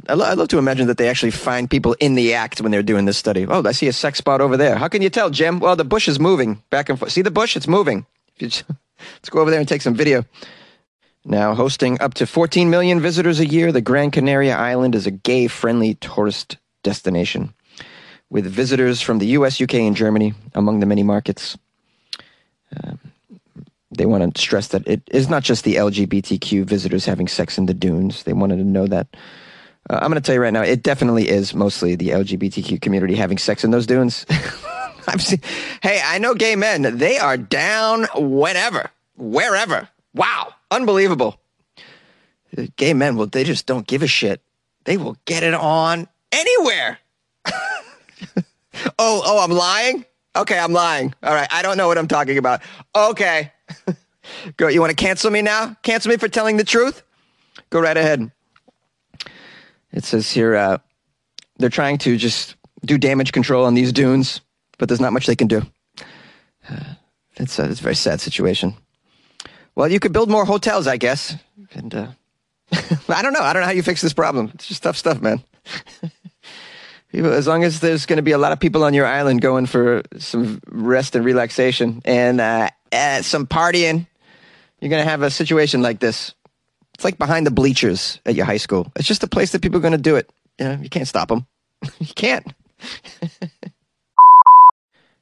I, 0.09 0.15
lo- 0.15 0.25
I 0.25 0.33
love 0.35 0.49
to 0.49 0.59
imagine 0.59 0.89
that 0.89 0.97
they 0.97 1.09
actually 1.09 1.31
find 1.31 1.71
people 1.71 1.95
in 2.01 2.17
the 2.17 2.35
act 2.35 2.61
when 2.61 2.73
they're 2.73 2.83
doing 2.83 3.05
this 3.05 3.19
study. 3.19 3.47
Oh, 3.47 3.63
I 3.65 3.71
see 3.71 3.87
a 3.87 3.93
sex 3.93 4.19
spot 4.19 4.41
over 4.41 4.57
there. 4.57 4.75
How 4.75 4.89
can 4.89 5.01
you 5.01 5.11
tell, 5.11 5.31
Jim? 5.31 5.61
Well, 5.61 5.77
the 5.77 5.85
bush 5.85 6.09
is 6.09 6.19
moving 6.19 6.61
back 6.71 6.89
and 6.89 6.99
forth. 6.99 7.13
See 7.13 7.23
the 7.23 7.31
bush? 7.31 7.57
It's 7.57 7.69
moving. 7.69 8.05
Just, 8.37 8.65
let's 9.15 9.31
go 9.31 9.39
over 9.39 9.53
there 9.53 9.61
and 9.61 9.69
take 9.69 9.83
some 9.83 9.95
video. 9.95 10.25
Now, 11.25 11.55
hosting 11.55 12.01
up 12.01 12.15
to 12.15 12.27
14 12.27 12.69
million 12.69 12.99
visitors 12.99 13.39
a 13.39 13.47
year, 13.47 13.71
the 13.71 13.81
Gran 13.81 14.11
Canaria 14.11 14.57
Island 14.57 14.97
is 14.97 15.06
a 15.06 15.13
gay 15.13 15.47
friendly 15.47 15.94
tourist 15.94 16.56
destination 16.82 17.55
with 18.29 18.47
visitors 18.47 19.01
from 19.01 19.19
the 19.19 19.27
US, 19.39 19.61
UK, 19.61 19.75
and 19.75 19.94
Germany 19.94 20.35
among 20.53 20.81
the 20.81 20.87
many 20.87 21.05
markets. 21.05 21.56
Um, 22.84 22.98
they 23.91 24.06
want 24.06 24.34
to 24.34 24.41
stress 24.41 24.69
that 24.69 24.86
it 24.88 25.02
is 25.10 25.29
not 25.29 25.43
just 25.43 25.64
the 25.64 25.76
LGBTQ 25.76 26.64
visitors 26.64 27.05
having 27.05 27.29
sex 27.29 27.58
in 27.58 27.67
the 27.67 27.74
dunes. 27.74 28.22
They 28.22 28.32
wanted 28.32 28.56
to 28.56 28.64
know 28.64 28.86
that. 28.86 29.08
Uh, 29.91 29.98
I'm 30.00 30.10
going 30.10 30.14
to 30.14 30.20
tell 30.20 30.34
you 30.34 30.41
right 30.41 30.52
now, 30.52 30.62
it 30.62 30.82
definitely 30.82 31.29
is 31.29 31.55
mostly 31.55 31.96
the 31.96 32.10
LGBTQ 32.10 32.81
community 32.81 33.14
having 33.14 33.38
sex 33.38 33.64
in 33.64 33.70
those 33.70 33.86
dunes. 33.86 34.24
I've 35.06 35.22
seen, 35.22 35.41
hey, 35.82 36.00
I 36.05 36.19
know 36.19 36.34
gay 36.34 36.56
men. 36.56 36.98
They 36.98 37.19
are 37.19 37.36
down 37.36 38.06
whenever, 38.14 38.91
wherever. 39.17 39.88
Wow, 40.14 40.55
unbelievable. 40.70 41.38
Gay 42.76 42.94
men, 42.94 43.17
well, 43.17 43.26
they 43.26 43.44
just 43.44 43.67
don't 43.67 43.86
give 43.86 44.02
a 44.02 44.06
shit. 44.06 44.41
They 44.84 44.96
will 44.96 45.17
get 45.24 45.43
it 45.43 45.55
on 45.55 46.06
anywhere. 46.31 46.98
oh, 47.46 48.43
oh, 48.98 49.43
I'm 49.43 49.50
lying. 49.50 50.05
Okay, 50.34 50.58
I'm 50.58 50.72
lying. 50.72 51.15
All 51.22 51.34
right, 51.34 51.48
I 51.53 51.62
don't 51.62 51.77
know 51.77 51.89
what 51.89 51.98
I'm 51.98 52.08
talking 52.08 52.39
about. 52.39 52.62
Okay. 52.94 53.53
Go, 54.56 54.69
you 54.69 54.81
want 54.81 54.91
to 54.91 54.96
cancel 54.96 55.31
me 55.31 55.43
now? 55.43 55.77
Cancel 55.82 56.10
me 56.10 56.17
for 56.17 56.29
telling 56.29 56.56
the 56.56 56.65
truth? 56.65 57.03
Go 57.70 57.81
right 57.81 57.96
ahead. 57.96 58.31
It 59.93 60.05
says 60.05 60.31
here 60.31 60.56
uh, 60.56 60.79
they're 61.58 61.69
trying 61.69 61.98
to 61.98 62.17
just 62.17 62.56
do 62.84 62.96
damage 62.96 63.32
control 63.32 63.65
on 63.65 63.74
these 63.74 63.93
dunes, 63.93 64.41
but 64.79 64.89
there's 64.89 65.01
not 65.01 65.12
much 65.12 65.27
they 65.27 65.36
can 65.36 65.48
do. 65.48 65.62
Uh, 66.69 66.94
it's, 67.36 67.58
a, 67.58 67.70
it's 67.70 67.81
a 67.81 67.82
very 67.82 67.94
sad 67.94 68.20
situation. 68.20 68.74
Well, 69.74 69.91
you 69.91 70.01
could 70.01 70.12
build 70.12 70.31
more 70.31 70.44
hotels, 70.44 70.86
I 70.86 70.96
guess. 70.96 71.36
And 71.72 71.94
uh, 71.94 72.06
I 73.08 73.22
don't 73.22 73.32
know. 73.32 73.43
I 73.43 73.53
don't 73.53 73.62
know 73.62 73.67
how 73.67 73.72
you 73.72 73.82
fix 73.82 74.01
this 74.01 74.12
problem. 74.12 74.51
It's 74.55 74.67
just 74.67 74.82
tough 74.82 74.96
stuff, 74.96 75.20
man. 75.20 75.43
as 77.13 77.47
long 77.47 77.65
as 77.65 77.81
there's 77.81 78.07
going 78.07 78.17
to 78.17 78.23
be 78.23 78.33
a 78.33 78.39
lot 78.39 78.53
of 78.53 78.61
people 78.61 78.85
on 78.85 78.95
your 78.95 79.07
island 79.07 79.41
going 79.41 79.67
for 79.67 80.03
some 80.19 80.61
rest 80.67 81.15
and 81.15 81.25
relaxation 81.25 82.01
and 82.05 82.41
uh, 82.41 82.71
uh, 82.91 83.23
some 83.23 83.47
partying, 83.47 84.07
you're 84.81 84.91
going 84.91 85.05
to 85.05 85.11
have 85.11 85.23
a 85.23 85.31
situation 85.31 85.83
like 85.83 86.01
this. 86.01 86.35
It's 86.95 87.05
like 87.05 87.19
behind 87.19 87.47
the 87.47 87.51
bleachers 87.51 88.21
at 88.27 88.35
your 88.35 88.47
high 88.47 88.57
school. 88.57 88.91
It's 88.97 89.09
just 89.09 89.23
a 89.23 89.29
place 89.29 89.53
that 89.53 89.63
people 89.63 89.79
are 89.79 89.83
going 89.83 89.93
to 89.93 89.99
do 89.99 90.17
it. 90.17 90.31
You, 90.59 90.65
know, 90.67 90.79
you 90.83 90.89
can't 90.89 91.09
stop 91.09 91.29
them. 91.29 91.47
you 91.99 92.15
can't. 92.15 92.53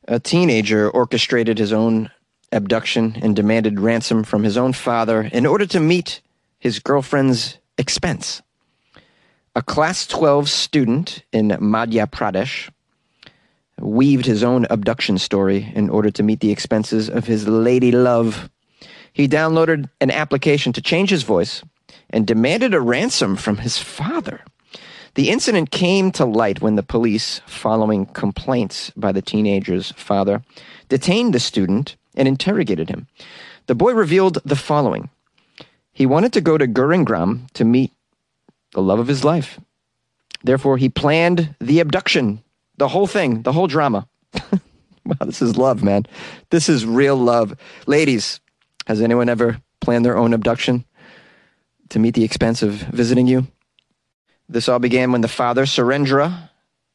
a 0.08 0.18
teenager 0.18 0.90
orchestrated 0.90 1.58
his 1.58 1.72
own 1.72 2.10
abduction 2.52 3.16
and 3.22 3.36
demanded 3.36 3.78
ransom 3.78 4.24
from 4.24 4.42
his 4.42 4.56
own 4.56 4.72
father 4.72 5.22
in 5.32 5.46
order 5.46 5.66
to 5.66 5.80
meet 5.80 6.20
his 6.58 6.78
girlfriend's 6.78 7.58
expense. 7.78 8.42
A 9.56 9.62
class 9.62 10.06
12 10.06 10.48
student 10.48 11.24
in 11.32 11.48
Madhya 11.48 12.08
Pradesh 12.08 12.70
weaved 13.80 14.24
his 14.24 14.44
own 14.44 14.64
abduction 14.70 15.18
story 15.18 15.72
in 15.74 15.90
order 15.90 16.08
to 16.12 16.22
meet 16.22 16.38
the 16.38 16.52
expenses 16.52 17.10
of 17.10 17.26
his 17.26 17.48
lady 17.48 17.90
love. 17.90 18.48
He 19.12 19.26
downloaded 19.26 19.90
an 20.00 20.12
application 20.12 20.72
to 20.74 20.80
change 20.80 21.10
his 21.10 21.24
voice 21.24 21.64
and 22.10 22.28
demanded 22.28 22.74
a 22.74 22.80
ransom 22.80 23.34
from 23.34 23.56
his 23.56 23.76
father. 23.76 24.44
The 25.16 25.30
incident 25.30 25.72
came 25.72 26.12
to 26.12 26.24
light 26.24 26.62
when 26.62 26.76
the 26.76 26.84
police, 26.84 27.40
following 27.44 28.06
complaints 28.06 28.90
by 28.90 29.10
the 29.10 29.22
teenager's 29.22 29.90
father, 29.92 30.44
detained 30.88 31.34
the 31.34 31.40
student 31.40 31.96
and 32.14 32.28
interrogated 32.28 32.88
him. 32.88 33.08
The 33.66 33.74
boy 33.74 33.94
revealed 33.94 34.38
the 34.44 34.54
following 34.54 35.10
He 35.92 36.06
wanted 36.06 36.32
to 36.34 36.40
go 36.40 36.56
to 36.56 36.68
Gurugram 36.68 37.50
to 37.54 37.64
meet 37.64 37.92
the 38.72 38.82
love 38.82 38.98
of 38.98 39.08
his 39.08 39.24
life. 39.24 39.60
Therefore, 40.42 40.76
he 40.76 40.88
planned 40.88 41.54
the 41.60 41.80
abduction, 41.80 42.42
the 42.76 42.88
whole 42.88 43.06
thing, 43.06 43.42
the 43.42 43.52
whole 43.52 43.66
drama. 43.66 44.08
wow, 44.52 45.26
this 45.26 45.42
is 45.42 45.56
love, 45.56 45.82
man. 45.82 46.06
This 46.50 46.68
is 46.68 46.86
real 46.86 47.16
love. 47.16 47.54
Ladies, 47.86 48.40
has 48.86 49.00
anyone 49.00 49.28
ever 49.28 49.60
planned 49.80 50.04
their 50.04 50.16
own 50.16 50.32
abduction 50.32 50.84
to 51.90 51.98
meet 51.98 52.14
the 52.14 52.24
expense 52.24 52.62
of 52.62 52.72
visiting 52.72 53.26
you? 53.26 53.46
This 54.48 54.68
all 54.68 54.78
began 54.78 55.12
when 55.12 55.20
the 55.20 55.28
father, 55.28 55.64
Surendra, 55.64 56.50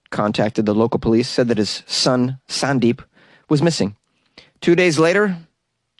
contacted 0.10 0.66
the 0.66 0.76
local 0.76 1.00
police, 1.00 1.30
said 1.30 1.48
that 1.48 1.58
his 1.58 1.84
son, 1.86 2.40
Sandeep, 2.48 3.04
was 3.50 3.62
missing. 3.62 3.96
Two 4.62 4.76
days 4.76 4.98
later, 4.98 5.38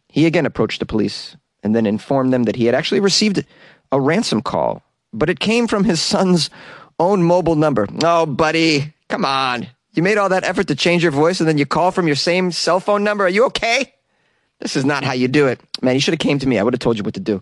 he 0.10 0.26
again 0.26 0.46
approached 0.46 0.80
the 0.80 0.86
police 0.86 1.38
and 1.64 1.76
then 1.76 1.86
informed 1.86 2.34
them 2.34 2.44
that 2.44 2.56
he 2.56 2.66
had 2.66 2.76
actually 2.76 3.00
received 3.00 3.46
a 3.92 4.00
ransom 4.00 4.42
call, 4.42 4.84
but 5.18 5.30
it 5.30 5.40
came 5.40 5.68
from 5.68 5.84
his 5.84 6.02
son's 6.02 6.50
own 7.00 7.24
mobile 7.24 7.56
number. 7.56 7.88
Oh, 8.04 8.26
buddy, 8.26 8.94
come 9.10 9.26
on. 9.26 9.68
You 9.94 10.04
made 10.04 10.18
all 10.18 10.30
that 10.30 10.44
effort 10.44 10.68
to 10.68 10.76
change 10.76 11.04
your 11.04 11.12
voice 11.12 11.40
and 11.40 11.48
then 11.48 11.58
you 11.58 11.66
call 11.66 11.92
from 11.92 12.08
your 12.08 12.16
same 12.16 12.52
cell 12.52 12.80
phone 12.80 13.04
number. 13.04 13.26
Are 13.26 13.30
you 13.30 13.46
okay? 13.46 13.94
This 14.60 14.76
is 14.76 14.86
not 14.86 15.04
how 15.04 15.14
you 15.14 15.28
do 15.28 15.48
it. 15.48 15.60
Man, 15.82 15.96
you 15.96 16.02
should 16.02 16.14
have 16.14 16.20
came 16.20 16.40
to 16.40 16.48
me. 16.48 16.58
I 16.58 16.64
would 16.64 16.74
have 16.74 16.80
told 16.80 16.98
you 16.98 17.04
what 17.04 17.14
to 17.16 17.20
do. 17.20 17.42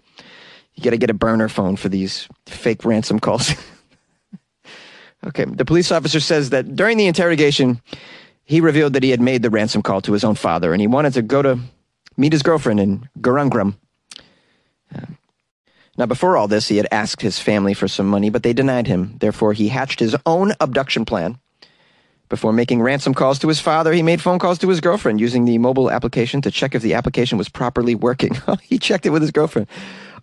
You 0.75 0.83
got 0.83 0.91
to 0.91 0.97
get 0.97 1.09
a 1.09 1.15
burner 1.15 1.49
phone 1.49 1.75
for 1.75 1.89
these 1.89 2.27
fake 2.45 2.85
ransom 2.85 3.19
calls. 3.19 3.53
Okay. 5.25 5.45
The 5.45 5.65
police 5.65 5.91
officer 5.91 6.19
says 6.19 6.49
that 6.49 6.75
during 6.75 6.97
the 6.97 7.07
interrogation, 7.07 7.81
he 8.43 8.61
revealed 8.61 8.93
that 8.93 9.03
he 9.03 9.09
had 9.09 9.21
made 9.21 9.41
the 9.41 9.49
ransom 9.49 9.81
call 9.81 10.01
to 10.01 10.13
his 10.13 10.23
own 10.23 10.35
father 10.35 10.73
and 10.73 10.81
he 10.81 10.87
wanted 10.87 11.13
to 11.13 11.21
go 11.21 11.41
to 11.41 11.59
meet 12.17 12.33
his 12.33 12.43
girlfriend 12.43 12.79
in 12.79 13.09
Gurugram. 13.19 13.75
Uh, 14.93 15.05
now, 15.95 16.07
before 16.07 16.37
all 16.37 16.47
this, 16.47 16.67
he 16.67 16.77
had 16.77 16.87
asked 16.91 17.21
his 17.21 17.37
family 17.37 17.75
for 17.75 17.87
some 17.87 18.07
money, 18.07 18.31
but 18.31 18.41
they 18.41 18.53
denied 18.53 18.87
him. 18.87 19.15
Therefore, 19.19 19.53
he 19.53 19.67
hatched 19.67 19.99
his 19.99 20.15
own 20.25 20.53
abduction 20.59 21.05
plan. 21.05 21.37
Before 22.29 22.51
making 22.51 22.81
ransom 22.81 23.13
calls 23.13 23.37
to 23.39 23.47
his 23.47 23.59
father, 23.59 23.93
he 23.93 24.01
made 24.01 24.19
phone 24.19 24.39
calls 24.39 24.57
to 24.59 24.69
his 24.69 24.81
girlfriend 24.81 25.21
using 25.21 25.45
the 25.45 25.59
mobile 25.59 25.91
application 25.91 26.41
to 26.41 26.49
check 26.49 26.73
if 26.73 26.81
the 26.81 26.95
application 26.95 27.37
was 27.37 27.47
properly 27.47 27.93
working. 27.93 28.35
he 28.63 28.79
checked 28.79 29.05
it 29.05 29.11
with 29.11 29.21
his 29.21 29.29
girlfriend. 29.29 29.67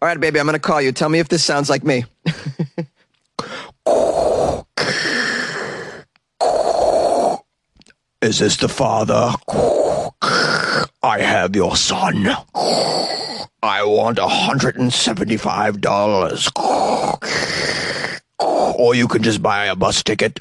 All 0.02 0.08
right, 0.08 0.18
baby, 0.18 0.40
I'm 0.40 0.46
going 0.46 0.54
to 0.54 0.58
call 0.58 0.82
you. 0.82 0.90
Tell 0.90 1.08
me 1.08 1.20
if 1.20 1.28
this 1.28 1.44
sounds 1.44 1.70
like 1.70 1.84
me. 1.84 2.04
Is 8.22 8.38
this 8.40 8.56
the 8.56 8.68
father? 8.68 9.32
I 11.02 11.20
have 11.20 11.56
your 11.56 11.76
son. 11.76 12.28
I 13.62 13.84
want 13.84 14.18
a 14.18 14.28
hundred 14.28 14.76
and 14.76 14.92
seventy-five 14.92 15.80
dollars. 15.80 16.50
Or 18.38 18.94
you 18.94 19.08
can 19.08 19.22
just 19.22 19.42
buy 19.42 19.66
a 19.66 19.76
bus 19.76 20.02
ticket 20.02 20.40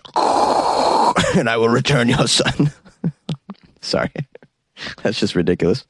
and 1.35 1.49
I 1.49 1.57
will 1.57 1.69
return 1.69 2.09
your 2.09 2.27
son. 2.27 2.71
Sorry. 3.81 4.11
That's 5.03 5.19
just 5.19 5.35
ridiculous. 5.35 5.85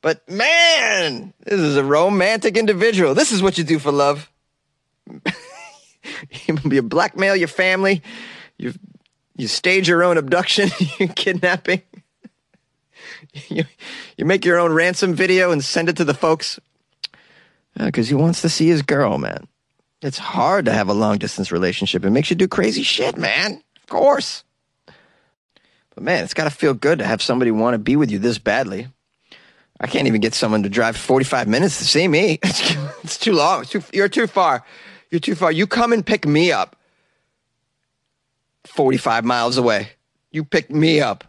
But 0.00 0.28
man, 0.28 1.32
this 1.44 1.60
is 1.60 1.76
a 1.76 1.84
romantic 1.84 2.56
individual. 2.56 3.14
This 3.14 3.32
is 3.32 3.42
what 3.42 3.58
you 3.58 3.64
do 3.64 3.78
for 3.78 3.92
love. 3.92 4.30
you 6.44 6.82
blackmail 6.82 7.36
your 7.36 7.48
family. 7.48 8.02
You 8.58 8.74
you 9.36 9.48
stage 9.48 9.88
your 9.88 10.02
own 10.02 10.18
abduction, 10.18 10.70
you 10.98 11.08
kidnapping. 11.08 11.82
you, 13.48 13.64
you 14.16 14.24
make 14.24 14.44
your 14.44 14.58
own 14.58 14.72
ransom 14.72 15.14
video 15.14 15.50
and 15.50 15.64
send 15.64 15.88
it 15.88 15.96
to 15.96 16.04
the 16.04 16.14
folks. 16.14 16.58
Uh, 17.78 17.86
because 17.86 18.08
he 18.08 18.14
wants 18.14 18.42
to 18.42 18.48
see 18.48 18.68
his 18.68 18.82
girl, 18.82 19.18
man. 19.18 19.46
It's 20.02 20.18
hard 20.18 20.64
to 20.66 20.72
have 20.72 20.88
a 20.88 20.94
long 20.94 21.18
distance 21.18 21.50
relationship. 21.50 22.04
It 22.04 22.10
makes 22.10 22.30
you 22.30 22.36
do 22.36 22.48
crazy 22.48 22.82
shit, 22.82 23.16
man. 23.16 23.62
Of 23.76 23.86
course. 23.88 24.44
But 24.86 26.04
man, 26.04 26.22
it's 26.22 26.34
got 26.34 26.44
to 26.44 26.50
feel 26.50 26.74
good 26.74 27.00
to 27.00 27.04
have 27.04 27.20
somebody 27.20 27.50
want 27.50 27.74
to 27.74 27.78
be 27.78 27.96
with 27.96 28.10
you 28.10 28.18
this 28.18 28.38
badly. 28.38 28.88
I 29.80 29.86
can't 29.86 30.06
even 30.06 30.20
get 30.20 30.34
someone 30.34 30.62
to 30.64 30.68
drive 30.68 30.96
45 30.96 31.48
minutes 31.48 31.78
to 31.78 31.84
see 31.84 32.08
me. 32.08 32.38
It's, 33.04 33.16
too 33.16 33.32
long. 33.32 33.62
It's 33.62 33.70
too, 33.70 33.82
you're 33.92 34.08
too 34.08 34.26
far. 34.26 34.64
You're 35.10 35.20
too 35.20 35.34
far. 35.34 35.50
You 35.50 35.66
come 35.66 35.94
and 35.94 36.04
pick 36.04 36.26
me 36.26 36.52
up. 36.52 36.76
45 38.66 39.24
miles 39.24 39.56
away. 39.56 39.90
You 40.30 40.44
pick 40.44 40.70
me 40.70 41.00
up. 41.00 41.24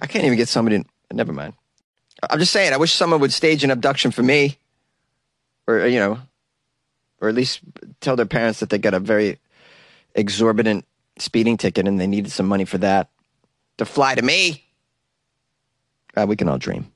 I 0.00 0.06
can't 0.06 0.24
even 0.24 0.38
get 0.38 0.48
somebody. 0.48 0.84
Never 1.12 1.32
mind. 1.32 1.54
I'm 2.30 2.38
just 2.38 2.52
saying, 2.52 2.72
I 2.72 2.76
wish 2.76 2.92
someone 2.92 3.20
would 3.20 3.32
stage 3.32 3.64
an 3.64 3.70
abduction 3.70 4.10
for 4.10 4.22
me. 4.22 4.56
Or, 5.66 5.86
you 5.86 5.98
know, 5.98 6.18
or 7.20 7.28
at 7.28 7.34
least 7.34 7.60
tell 8.00 8.16
their 8.16 8.26
parents 8.26 8.60
that 8.60 8.70
they 8.70 8.78
got 8.78 8.94
a 8.94 9.00
very 9.00 9.38
exorbitant 10.14 10.84
speeding 11.18 11.56
ticket 11.56 11.86
and 11.86 12.00
they 12.00 12.06
needed 12.06 12.32
some 12.32 12.46
money 12.46 12.64
for 12.64 12.78
that 12.78 13.08
to 13.78 13.84
fly 13.84 14.14
to 14.14 14.22
me. 14.22 14.64
Uh, 16.16 16.26
we 16.28 16.36
can 16.36 16.48
all 16.48 16.58
dream. 16.58 16.92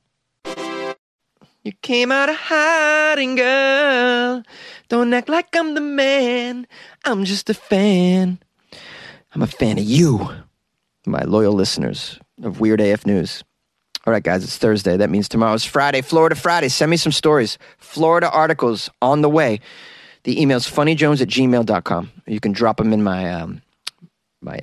You 1.65 1.73
came 1.83 2.13
out 2.13 2.29
of 2.29 2.37
hiding, 2.37 3.35
girl. 3.35 4.43
Don't 4.89 5.13
act 5.13 5.29
like 5.29 5.57
I'm 5.57 5.75
the 5.75 5.81
man. 5.81 6.67
I'm 7.05 7.25
just 7.25 7.51
a 7.51 7.55
fan. 7.55 8.39
I'm 9.35 9.43
a 9.43 9.49
fan 9.49 9.79
of 9.79 9.85
you, 9.85 10.29
my 11.07 11.23
loyal 11.23 11.55
listeners 11.55 12.21
of 12.43 12.61
Weird 12.61 12.81
AF 12.81 13.05
News. 13.05 13.43
All 14.07 14.13
right, 14.13 14.23
guys, 14.23 14.45
it's 14.45 14.57
Thursday. 14.57 14.97
That 14.97 15.11
means 15.11 15.29
tomorrow's 15.29 15.65
Friday, 15.65 16.01
Florida 16.01 16.37
Friday. 16.37 16.69
Send 16.69 16.91
me 16.93 16.97
some 16.97 17.11
stories. 17.11 17.59
Florida 17.79 18.31
articles 18.31 18.89
on 19.03 19.21
the 19.21 19.29
way. 19.29 19.59
The 20.23 20.41
email's 20.41 20.71
funnyjones 20.71 21.21
at 21.21 21.27
gmail.com. 21.29 22.13
You 22.27 22.39
can 22.39 22.53
drop 22.53 22.77
them 22.77 22.93
in 22.93 23.03
my, 23.03 23.29
um, 23.33 23.63
my 24.41 24.61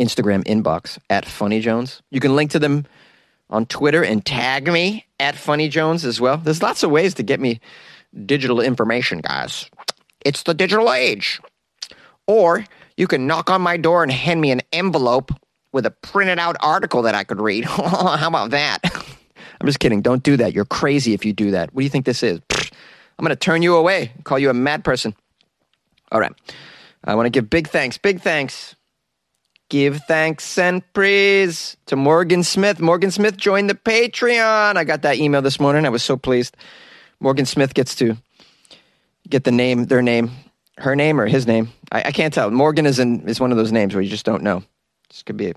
Instagram 0.00 0.44
inbox 0.44 0.98
at 1.10 1.26
funnyjones. 1.26 2.00
You 2.10 2.20
can 2.20 2.34
link 2.34 2.52
to 2.52 2.58
them 2.58 2.86
on 3.50 3.66
Twitter 3.66 4.02
and 4.02 4.24
tag 4.24 4.72
me 4.72 5.04
at 5.20 5.34
funnyjones 5.34 6.02
as 6.02 6.18
well. 6.18 6.38
There's 6.38 6.62
lots 6.62 6.82
of 6.82 6.90
ways 6.90 7.12
to 7.14 7.22
get 7.22 7.38
me 7.38 7.60
digital 8.24 8.62
information, 8.62 9.18
guys. 9.18 9.68
It's 10.24 10.42
the 10.42 10.54
digital 10.54 10.90
age. 10.90 11.38
Or 12.26 12.64
you 12.96 13.06
can 13.06 13.26
knock 13.26 13.50
on 13.50 13.60
my 13.60 13.76
door 13.76 14.02
and 14.02 14.10
hand 14.10 14.40
me 14.40 14.50
an 14.52 14.62
envelope 14.72 15.32
with 15.76 15.86
a 15.86 15.90
printed 15.90 16.38
out 16.38 16.56
article 16.60 17.02
that 17.02 17.14
I 17.14 17.22
could 17.22 17.40
read. 17.40 17.64
How 17.66 18.26
about 18.26 18.50
that? 18.50 18.80
I'm 19.60 19.66
just 19.66 19.78
kidding. 19.78 20.02
Don't 20.02 20.22
do 20.22 20.36
that. 20.38 20.54
You're 20.54 20.64
crazy 20.64 21.12
if 21.12 21.24
you 21.24 21.32
do 21.32 21.52
that. 21.52 21.72
What 21.72 21.80
do 21.80 21.84
you 21.84 21.90
think 21.90 22.06
this 22.06 22.22
is? 22.22 22.40
I'm 22.50 23.22
going 23.24 23.28
to 23.28 23.36
turn 23.36 23.62
you 23.62 23.76
away, 23.76 24.12
call 24.24 24.38
you 24.38 24.50
a 24.50 24.54
mad 24.54 24.84
person. 24.84 25.14
All 26.10 26.18
right. 26.18 26.32
I 27.04 27.14
want 27.14 27.26
to 27.26 27.30
give 27.30 27.48
big 27.48 27.68
thanks, 27.68 27.98
big 27.98 28.20
thanks. 28.20 28.74
Give 29.68 30.00
thanks 30.08 30.58
and 30.58 30.82
praise 30.92 31.76
to 31.86 31.96
Morgan 31.96 32.42
Smith. 32.42 32.80
Morgan 32.80 33.10
Smith 33.10 33.36
joined 33.36 33.68
the 33.68 33.74
Patreon. 33.74 34.76
I 34.76 34.84
got 34.84 35.02
that 35.02 35.18
email 35.18 35.42
this 35.42 35.60
morning. 35.60 35.84
I 35.84 35.90
was 35.90 36.02
so 36.02 36.16
pleased. 36.16 36.56
Morgan 37.20 37.46
Smith 37.46 37.74
gets 37.74 37.94
to 37.96 38.16
get 39.28 39.44
the 39.44 39.52
name, 39.52 39.86
their 39.86 40.02
name 40.02 40.30
her 40.78 40.94
name 40.94 41.20
or 41.20 41.26
his 41.26 41.46
name. 41.46 41.70
I, 41.90 42.04
I 42.04 42.12
can't 42.12 42.32
tell. 42.32 42.50
Morgan 42.50 42.86
is 42.86 42.98
in, 42.98 43.28
is 43.28 43.40
one 43.40 43.50
of 43.50 43.56
those 43.56 43.72
names 43.72 43.94
where 43.94 44.02
you 44.02 44.10
just 44.10 44.26
don't 44.26 44.42
know. 44.42 44.62
This 45.08 45.22
could 45.22 45.36
be 45.36 45.54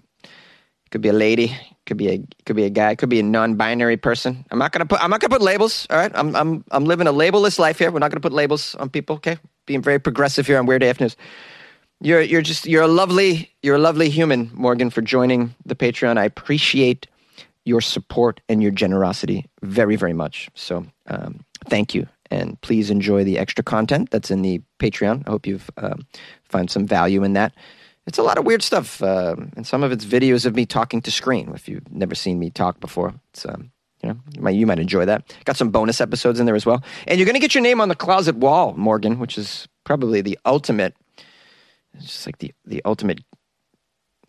could 0.92 1.02
be 1.02 1.10
a 1.10 1.14
lady, 1.14 1.56
could 1.86 1.98
be 1.98 2.10
a 2.10 2.24
could 2.46 2.56
be 2.56 2.66
a 2.66 2.70
guy, 2.70 2.96
could 2.96 3.10
be 3.10 3.20
a 3.20 3.24
non-binary 3.24 3.98
person. 3.98 4.46
I'm 4.52 4.60
not 4.60 4.72
gonna 4.72 4.86
put 4.86 5.04
I'm 5.04 5.10
not 5.10 5.20
gonna 5.20 5.30
put 5.30 5.42
labels. 5.42 5.88
All 5.90 5.98
right, 5.98 6.12
I'm 6.14 6.36
I'm 6.36 6.64
I'm 6.72 6.86
living 6.86 7.08
a 7.08 7.14
labelless 7.14 7.60
life 7.60 7.80
here. 7.80 7.92
We're 7.92 8.00
not 8.00 8.12
gonna 8.12 8.22
put 8.22 8.34
labels 8.34 8.76
on 8.76 8.90
people. 8.90 9.18
Okay, 9.18 9.38
being 9.66 9.82
very 9.82 10.00
progressive 10.00 10.48
here 10.48 10.60
on 10.60 10.66
Weird 10.66 10.84
AF 10.84 11.00
News. 11.00 11.16
You're 12.02 12.22
you're 12.22 12.42
just 12.42 12.66
you're 12.66 12.84
a 12.84 12.88
lovely 12.88 13.52
you're 13.62 13.76
a 13.76 13.80
lovely 13.80 14.10
human, 14.10 14.52
Morgan, 14.54 14.90
for 14.90 15.02
joining 15.02 15.56
the 15.66 15.76
Patreon. 15.76 16.18
I 16.18 16.26
appreciate 16.26 17.08
your 17.66 17.82
support 17.82 18.42
and 18.50 18.64
your 18.64 18.72
generosity 18.72 19.46
very 19.62 19.96
very 19.96 20.14
much. 20.14 20.50
So 20.56 20.86
um, 21.08 21.44
thank 21.68 21.94
you 21.94 22.08
and 22.32 22.60
please 22.62 22.90
enjoy 22.90 23.24
the 23.24 23.38
extra 23.38 23.64
content 23.64 24.12
that's 24.12 24.32
in 24.32 24.42
the 24.42 24.62
Patreon. 24.80 25.28
I 25.28 25.32
hope 25.32 25.48
you've 25.48 25.70
um, 25.78 26.06
found 26.46 26.70
some 26.70 26.86
value 26.86 27.24
in 27.24 27.34
that. 27.34 27.54
It's 28.10 28.18
a 28.18 28.24
lot 28.24 28.40
of 28.40 28.46
weird 28.46 28.64
stuff, 28.64 29.04
uh, 29.04 29.36
and 29.56 29.68
some 29.68 29.84
of 29.84 29.92
it's 29.92 30.04
videos 30.04 30.48
of 30.48 30.56
me 30.56 30.66
talking 30.66 31.00
to 31.04 31.12
screen. 31.12 31.52
If 31.54 31.70
you've 31.70 31.92
never 31.92 32.16
seen 32.16 32.40
me 32.40 32.50
talk 32.50 32.80
before, 32.80 33.14
it's 33.34 33.46
um, 33.46 33.72
You 34.02 34.10
know, 34.10 34.20
you 34.36 34.42
might, 34.42 34.56
you 34.56 34.66
might 34.66 34.80
enjoy 34.80 35.06
that. 35.06 35.32
Got 35.46 35.58
some 35.58 35.70
bonus 35.70 36.02
episodes 36.02 36.40
in 36.40 36.48
there 36.48 36.56
as 36.56 36.66
well. 36.66 36.84
And 37.06 37.20
you're 37.20 37.28
going 37.28 37.36
to 37.36 37.40
get 37.40 37.54
your 37.54 37.62
name 37.62 37.80
on 37.80 37.88
the 37.88 37.96
closet 37.96 38.36
wall, 38.38 38.74
Morgan, 38.74 39.20
which 39.20 39.38
is 39.38 39.68
probably 39.84 40.22
the 40.22 40.40
ultimate, 40.44 40.96
it's 41.94 42.06
just 42.08 42.26
like 42.26 42.40
the, 42.40 42.52
the 42.66 42.82
ultimate 42.84 43.20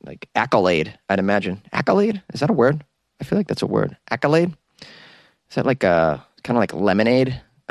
like 0.02 0.28
accolade, 0.34 0.98
I'd 1.08 1.18
imagine. 1.18 1.62
Accolade? 1.72 2.22
Is 2.34 2.40
that 2.40 2.50
a 2.50 2.54
word? 2.54 2.84
I 3.18 3.24
feel 3.24 3.38
like 3.38 3.48
that's 3.48 3.62
a 3.62 3.66
word. 3.66 3.96
Accolade? 4.10 4.54
Is 4.82 5.54
that 5.54 5.64
like 5.64 5.84
a 5.84 6.22
kind 6.44 6.58
of 6.58 6.60
like 6.60 6.74
lemonade? 6.74 7.40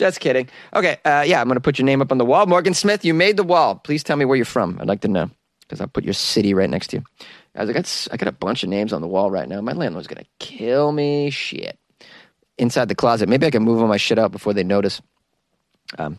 Just 0.00 0.18
kidding. 0.20 0.48
Okay, 0.74 0.96
uh, 1.04 1.24
yeah, 1.26 1.42
I'm 1.42 1.46
going 1.46 1.56
to 1.56 1.60
put 1.60 1.78
your 1.78 1.84
name 1.84 2.00
up 2.00 2.10
on 2.10 2.16
the 2.16 2.24
wall. 2.24 2.46
Morgan 2.46 2.72
Smith, 2.72 3.04
you 3.04 3.12
made 3.12 3.36
the 3.36 3.42
wall. 3.42 3.74
Please 3.74 4.02
tell 4.02 4.16
me 4.16 4.24
where 4.24 4.34
you're 4.34 4.46
from. 4.46 4.78
I'd 4.80 4.88
like 4.88 5.02
to 5.02 5.08
know 5.08 5.30
because 5.60 5.78
I'll 5.78 5.88
put 5.88 6.04
your 6.04 6.14
city 6.14 6.54
right 6.54 6.70
next 6.70 6.86
to 6.88 6.96
you. 6.96 7.04
Guys, 7.54 7.68
I 7.68 7.72
got, 7.74 8.08
I 8.12 8.16
got 8.16 8.28
a 8.28 8.32
bunch 8.32 8.62
of 8.62 8.70
names 8.70 8.94
on 8.94 9.02
the 9.02 9.06
wall 9.06 9.30
right 9.30 9.46
now. 9.46 9.60
My 9.60 9.72
landlord's 9.72 10.08
going 10.08 10.24
to 10.24 10.28
kill 10.38 10.90
me. 10.90 11.28
Shit. 11.28 11.78
Inside 12.56 12.88
the 12.88 12.94
closet. 12.94 13.28
Maybe 13.28 13.46
I 13.46 13.50
can 13.50 13.62
move 13.62 13.82
all 13.82 13.88
my 13.88 13.98
shit 13.98 14.18
out 14.18 14.32
before 14.32 14.54
they 14.54 14.64
notice. 14.64 15.02
Um, 15.98 16.18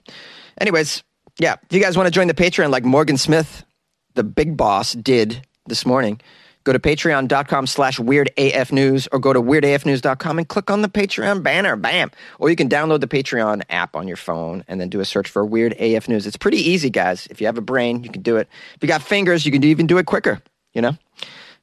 anyways, 0.59 1.01
yeah, 1.39 1.55
if 1.63 1.73
you 1.75 1.81
guys 1.81 1.97
want 1.97 2.05
to 2.05 2.11
join 2.11 2.27
the 2.27 2.35
Patreon 2.35 2.69
like 2.69 2.85
Morgan 2.85 3.17
Smith, 3.17 3.65
the 4.13 4.23
big 4.23 4.55
boss, 4.55 4.93
did 4.93 5.41
this 5.65 5.87
morning, 5.87 6.21
go 6.63 6.73
to 6.73 6.79
patreon.com 6.79 7.67
slash 7.67 7.97
weirdafnews 7.97 9.07
or 9.11 9.19
go 9.19 9.33
to 9.33 9.41
weirdafnews.com 9.41 10.37
and 10.37 10.47
click 10.47 10.69
on 10.69 10.81
the 10.81 10.89
Patreon 10.89 11.43
banner. 11.43 11.75
Bam. 11.75 12.11
Or 12.39 12.49
you 12.49 12.55
can 12.55 12.69
download 12.69 12.99
the 13.01 13.07
Patreon 13.07 13.63
app 13.69 13.95
on 13.95 14.07
your 14.07 14.17
phone 14.17 14.63
and 14.67 14.79
then 14.79 14.89
do 14.89 14.99
a 14.99 15.05
search 15.05 15.29
for 15.29 15.45
Weird 15.45 15.73
AF 15.73 16.07
News. 16.07 16.27
It's 16.27 16.37
pretty 16.37 16.57
easy, 16.57 16.89
guys. 16.89 17.27
If 17.29 17.41
you 17.41 17.47
have 17.47 17.57
a 17.57 17.61
brain, 17.61 18.03
you 18.03 18.09
can 18.09 18.21
do 18.21 18.37
it. 18.37 18.47
If 18.75 18.81
you 18.81 18.87
got 18.87 19.01
fingers, 19.01 19.45
you 19.45 19.51
can 19.51 19.63
even 19.63 19.87
do 19.87 19.97
it 19.97 20.05
quicker, 20.05 20.41
you 20.73 20.81
know? 20.81 20.97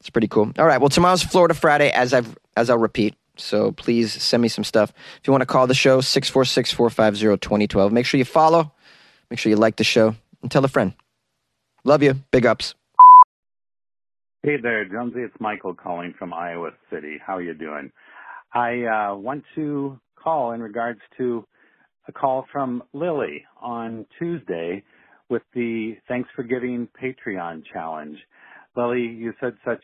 It's 0.01 0.11
pretty 0.11 0.29
cool. 0.29 0.53
All 0.59 0.67
right. 0.67 0.81
Well, 0.81 0.89
tomorrow's 0.89 1.23
Florida 1.23 1.55
Friday, 1.55 1.91
as 1.91 2.15
I've 2.15 2.37
as 2.57 2.71
I'll 2.71 2.79
repeat. 2.79 3.15
So 3.37 3.73
please 3.73 4.13
send 4.13 4.43
me 4.43 4.49
some 4.49 4.65
stuff. 4.65 4.93
If 5.21 5.27
you 5.27 5.33
want 5.33 5.43
to 5.43 5.47
call 5.47 5.67
the 5.67 5.75
show, 5.75 6.01
646 6.01 6.73
450 6.73 7.39
2012. 7.39 7.93
Make 7.93 8.07
sure 8.07 8.19
you 8.19 8.25
follow. 8.25 8.73
Make 9.31 9.39
sure 9.39 9.51
you 9.51 9.57
like 9.57 9.77
the 9.77 9.85
show 9.85 10.15
and 10.43 10.51
tell 10.51 10.65
a 10.65 10.69
friend. 10.69 10.95
Love 11.85 12.03
you. 12.03 12.15
Big 12.31 12.47
ups. 12.47 12.75
Hey 14.45 14.55
there, 14.63 14.85
Jonesy. 14.85 15.19
It's 15.23 15.35
Michael 15.41 15.75
calling 15.75 16.15
from 16.17 16.33
Iowa 16.33 16.71
City. 16.93 17.17
How 17.27 17.39
are 17.39 17.43
you 17.43 17.55
doing? 17.55 17.91
I 18.55 18.85
uh, 18.85 19.17
want 19.17 19.45
to 19.57 20.01
call 20.23 20.53
in 20.53 20.63
regards 20.63 21.01
to 21.19 21.45
a 22.09 22.13
call 22.13 22.47
from 22.53 22.83
Lily 22.93 23.45
on 23.61 24.07
Tuesday 24.19 24.85
with 25.31 25.43
the 25.55 25.97
Thanks 26.09 26.29
for 26.37 26.45
Giving 26.45 26.89
Patreon 27.03 27.65
challenge. 27.73 28.19
Lily, 28.77 29.03
you 29.03 29.35
said 29.41 29.55
such 29.67 29.83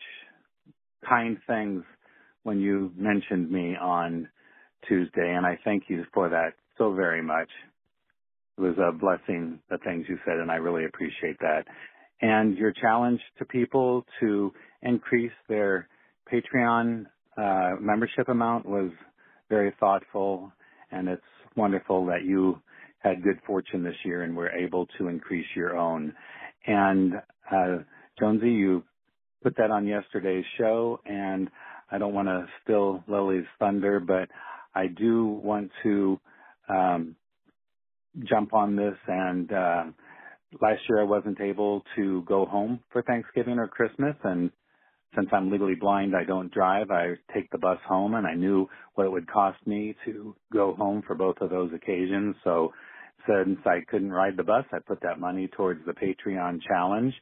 kind 1.09 1.37
things 1.47 1.83
when 2.43 2.59
you 2.61 2.91
mentioned 2.97 3.51
me 3.51 3.75
on 3.81 4.29
Tuesday, 4.87 5.33
and 5.35 5.45
I 5.45 5.59
thank 5.65 5.85
you 5.89 6.05
for 6.13 6.29
that 6.29 6.53
so 6.77 6.93
very 6.93 7.21
much. 7.23 7.49
It 8.57 8.61
was 8.61 8.75
a 8.79 8.91
blessing, 8.91 9.59
the 9.69 9.79
things 9.79 10.05
you 10.09 10.17
said, 10.25 10.37
and 10.39 10.51
I 10.51 10.55
really 10.55 10.85
appreciate 10.85 11.39
that. 11.41 11.65
And 12.21 12.57
your 12.57 12.71
challenge 12.71 13.19
to 13.39 13.45
people 13.45 14.05
to 14.19 14.53
increase 14.81 15.33
their 15.49 15.87
Patreon 16.31 17.05
uh, 17.37 17.75
membership 17.79 18.29
amount 18.29 18.65
was 18.65 18.91
very 19.49 19.73
thoughtful, 19.79 20.51
and 20.91 21.07
it's 21.07 21.21
wonderful 21.55 22.05
that 22.07 22.23
you 22.23 22.61
had 22.99 23.21
good 23.21 23.39
fortune 23.45 23.83
this 23.83 23.95
year 24.03 24.23
and 24.23 24.35
were 24.35 24.49
able 24.49 24.87
to 24.97 25.07
increase 25.07 25.45
your 25.55 25.77
own. 25.77 26.13
And 26.65 27.13
uh, 27.51 27.77
Jonesy, 28.19 28.51
you 28.51 28.83
put 29.43 29.55
that 29.57 29.69
on 29.69 29.85
yesterday's 29.85 30.45
show, 30.57 30.99
and 31.05 31.49
I 31.91 31.97
don't 31.97 32.13
want 32.13 32.27
to 32.27 32.47
steal 32.63 33.03
Lily's 33.07 33.45
thunder, 33.59 33.99
but 33.99 34.29
I 34.73 34.87
do 34.87 35.25
want 35.25 35.69
to 35.83 36.19
um, 36.67 37.15
jump 38.23 38.53
on 38.53 38.75
this. 38.75 38.95
And 39.07 39.51
uh, 39.51 39.83
last 40.61 40.81
year 40.89 40.99
I 40.99 41.05
wasn't 41.05 41.41
able 41.41 41.83
to 41.95 42.23
go 42.23 42.45
home 42.45 42.79
for 42.91 43.01
Thanksgiving 43.01 43.59
or 43.59 43.67
Christmas, 43.67 44.15
and 44.23 44.51
since 45.15 45.29
I'm 45.31 45.49
legally 45.49 45.75
blind, 45.75 46.15
I 46.15 46.25
don't 46.25 46.51
drive. 46.51 46.91
I 46.91 47.13
take 47.33 47.49
the 47.51 47.57
bus 47.57 47.77
home, 47.87 48.15
and 48.15 48.27
I 48.27 48.33
knew 48.33 48.67
what 48.95 49.05
it 49.05 49.11
would 49.11 49.31
cost 49.31 49.57
me 49.65 49.95
to 50.05 50.35
go 50.51 50.73
home 50.73 51.03
for 51.07 51.15
both 51.15 51.37
of 51.41 51.49
those 51.49 51.71
occasions. 51.73 52.35
So 52.43 52.73
since 53.27 53.59
I 53.65 53.79
couldn't 53.89 54.11
ride 54.11 54.37
the 54.37 54.43
bus, 54.43 54.65
I 54.71 54.79
put 54.79 55.01
that 55.01 55.19
money 55.19 55.47
towards 55.47 55.81
the 55.85 55.93
Patreon 55.93 56.59
challenge. 56.67 57.13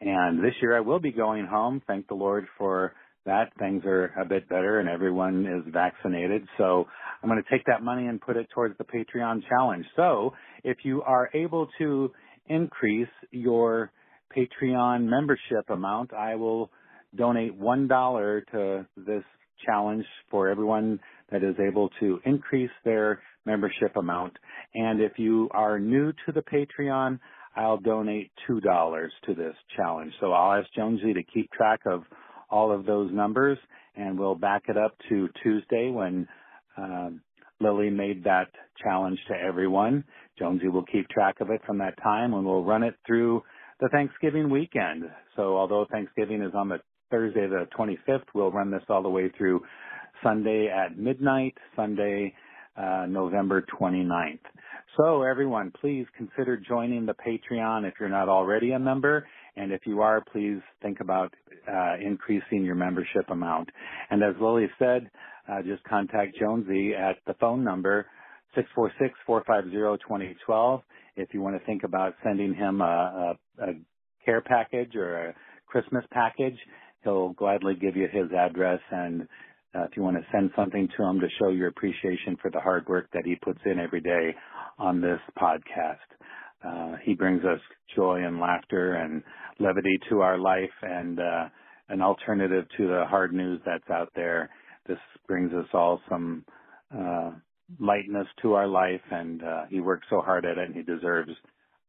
And 0.00 0.42
this 0.42 0.54
year 0.60 0.76
I 0.76 0.80
will 0.80 1.00
be 1.00 1.12
going 1.12 1.46
home. 1.46 1.82
Thank 1.86 2.08
the 2.08 2.14
Lord 2.14 2.46
for 2.58 2.94
that. 3.26 3.52
Things 3.58 3.82
are 3.84 4.12
a 4.20 4.24
bit 4.24 4.48
better 4.48 4.80
and 4.80 4.88
everyone 4.88 5.46
is 5.46 5.72
vaccinated. 5.72 6.46
So 6.58 6.86
I'm 7.22 7.28
going 7.28 7.42
to 7.42 7.50
take 7.50 7.64
that 7.66 7.82
money 7.82 8.06
and 8.06 8.20
put 8.20 8.36
it 8.36 8.48
towards 8.54 8.76
the 8.78 8.84
Patreon 8.84 9.42
challenge. 9.48 9.86
So 9.96 10.32
if 10.62 10.78
you 10.82 11.02
are 11.02 11.30
able 11.34 11.68
to 11.78 12.10
increase 12.46 13.08
your 13.30 13.90
Patreon 14.36 15.04
membership 15.04 15.68
amount, 15.68 16.12
I 16.12 16.34
will 16.34 16.70
donate 17.16 17.58
$1 17.58 18.42
to 18.52 18.86
this 18.96 19.22
challenge 19.64 20.04
for 20.30 20.48
everyone 20.48 20.98
that 21.30 21.42
is 21.42 21.54
able 21.66 21.88
to 22.00 22.20
increase 22.24 22.70
their 22.84 23.22
membership 23.46 23.96
amount. 23.96 24.34
And 24.74 25.00
if 25.00 25.12
you 25.18 25.48
are 25.52 25.78
new 25.78 26.12
to 26.26 26.32
the 26.32 26.42
Patreon, 26.42 27.18
I'll 27.56 27.78
donate 27.78 28.32
$2 28.48 28.60
to 29.26 29.34
this 29.34 29.54
challenge. 29.76 30.12
So 30.20 30.32
I'll 30.32 30.60
ask 30.60 30.68
Jonesy 30.74 31.14
to 31.14 31.22
keep 31.22 31.50
track 31.52 31.80
of 31.86 32.02
all 32.50 32.72
of 32.72 32.84
those 32.84 33.12
numbers 33.12 33.58
and 33.96 34.18
we'll 34.18 34.34
back 34.34 34.64
it 34.68 34.76
up 34.76 34.96
to 35.08 35.28
Tuesday 35.42 35.90
when 35.90 36.26
um, 36.76 37.20
Lily 37.64 37.88
made 37.88 38.22
that 38.24 38.48
challenge 38.82 39.18
to 39.28 39.34
everyone. 39.34 40.04
Jonesy 40.38 40.68
will 40.68 40.84
keep 40.84 41.08
track 41.08 41.40
of 41.40 41.48
it 41.50 41.62
from 41.66 41.78
that 41.78 41.96
time 42.02 42.34
and 42.34 42.44
we'll 42.44 42.64
run 42.64 42.82
it 42.82 42.94
through 43.06 43.42
the 43.80 43.88
Thanksgiving 43.88 44.50
weekend. 44.50 45.04
So 45.34 45.56
although 45.56 45.86
Thanksgiving 45.90 46.42
is 46.42 46.52
on 46.54 46.68
the 46.68 46.78
Thursday 47.10 47.46
the 47.46 47.66
25th, 47.76 48.24
we'll 48.34 48.52
run 48.52 48.70
this 48.70 48.82
all 48.88 49.02
the 49.02 49.08
way 49.08 49.30
through 49.36 49.62
Sunday 50.22 50.68
at 50.68 50.98
midnight, 50.98 51.54
Sunday 51.74 52.34
uh, 52.76 53.06
November 53.08 53.64
29th. 53.80 54.40
So 54.96 55.22
everyone, 55.22 55.72
please 55.80 56.06
consider 56.16 56.56
joining 56.56 57.06
the 57.06 57.14
Patreon 57.14 57.88
if 57.88 57.94
you're 57.98 58.08
not 58.08 58.28
already 58.28 58.72
a 58.72 58.78
member. 58.78 59.26
And 59.56 59.72
if 59.72 59.82
you 59.86 60.02
are, 60.02 60.22
please 60.32 60.60
think 60.82 61.00
about 61.00 61.32
uh, 61.72 61.94
increasing 62.04 62.64
your 62.64 62.74
membership 62.74 63.28
amount. 63.28 63.70
And 64.10 64.22
as 64.22 64.34
Lily 64.40 64.66
said, 64.78 65.10
uh, 65.48 65.62
just 65.62 65.84
contact 65.84 66.36
Jonesy 66.38 66.94
at 66.94 67.16
the 67.26 67.34
phone 67.34 67.62
number 67.64 68.06
646-450-2012 69.28 70.82
if 71.16 71.32
you 71.32 71.40
want 71.40 71.58
to 71.58 71.66
think 71.66 71.84
about 71.84 72.14
sending 72.22 72.54
him 72.54 72.80
a, 72.80 73.36
a, 73.58 73.64
a 73.64 73.74
care 74.24 74.40
package 74.40 74.94
or 74.96 75.28
a 75.28 75.34
Christmas 75.66 76.04
package. 76.12 76.56
He'll 77.02 77.30
gladly 77.30 77.74
give 77.74 77.96
you 77.96 78.08
his 78.10 78.32
address 78.32 78.80
and 78.90 79.28
uh, 79.74 79.84
if 79.84 79.96
you 79.96 80.02
want 80.02 80.16
to 80.16 80.24
send 80.32 80.50
something 80.54 80.88
to 80.96 81.02
him 81.02 81.20
to 81.20 81.26
show 81.38 81.48
your 81.48 81.68
appreciation 81.68 82.36
for 82.40 82.50
the 82.50 82.60
hard 82.60 82.86
work 82.86 83.08
that 83.12 83.26
he 83.26 83.34
puts 83.36 83.58
in 83.66 83.80
every 83.80 84.00
day 84.00 84.34
on 84.78 85.00
this 85.00 85.18
podcast. 85.38 85.96
Uh, 86.64 86.96
he 87.04 87.14
brings 87.14 87.44
us 87.44 87.60
joy 87.94 88.24
and 88.24 88.40
laughter 88.40 88.94
and 88.94 89.22
levity 89.58 89.98
to 90.08 90.20
our 90.20 90.38
life 90.38 90.70
and 90.82 91.18
uh, 91.18 91.48
an 91.88 92.00
alternative 92.00 92.64
to 92.76 92.86
the 92.86 93.04
hard 93.08 93.32
news 93.32 93.60
that's 93.66 93.88
out 93.90 94.10
there. 94.14 94.48
This 94.86 94.98
brings 95.26 95.52
us 95.52 95.66
all 95.72 96.00
some 96.08 96.44
uh, 96.96 97.32
lightness 97.80 98.26
to 98.42 98.54
our 98.54 98.66
life, 98.66 99.00
and 99.10 99.42
uh, 99.42 99.64
he 99.68 99.80
works 99.80 100.06
so 100.10 100.20
hard 100.20 100.44
at 100.44 100.58
it, 100.58 100.66
and 100.66 100.74
he 100.74 100.82
deserves 100.82 101.30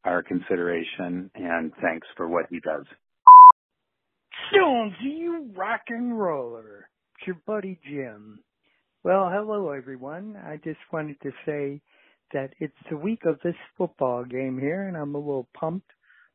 our 0.04 0.22
consideration 0.22 1.30
and 1.34 1.72
thanks 1.82 2.06
for 2.16 2.28
what 2.28 2.46
he 2.48 2.60
does. 2.60 2.86
Stones, 4.50 4.94
you 5.02 5.50
rock 5.56 5.82
and 5.88 6.18
roller. 6.18 6.88
It's 7.18 7.26
your 7.26 7.36
buddy 7.46 7.78
Jim. 7.84 8.38
Well, 9.02 9.28
hello 9.32 9.70
everyone. 9.70 10.36
I 10.36 10.56
just 10.62 10.78
wanted 10.92 11.20
to 11.22 11.30
say 11.44 11.80
that 12.32 12.50
it's 12.60 12.74
the 12.90 12.96
week 12.96 13.20
of 13.26 13.38
this 13.42 13.54
football 13.76 14.24
game 14.24 14.58
here, 14.60 14.86
and 14.86 14.96
I'm 14.96 15.14
a 15.14 15.18
little 15.18 15.48
pumped, 15.58 15.90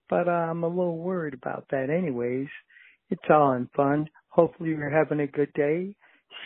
but 0.10 0.28
uh, 0.28 0.32
I'm 0.32 0.63
a 0.63 0.67
little 0.67 0.97
worried 0.97 1.34
about 1.34 1.65
that 1.71 1.89
anyways. 1.89 2.47
It's 3.10 3.21
all 3.30 3.54
in 3.54 3.69
fun. 3.76 4.10
Hopefully 4.30 4.69
you're 4.69 4.89
having 4.89 5.19
a 5.19 5.28
good 5.28 5.54
day. 5.54 5.95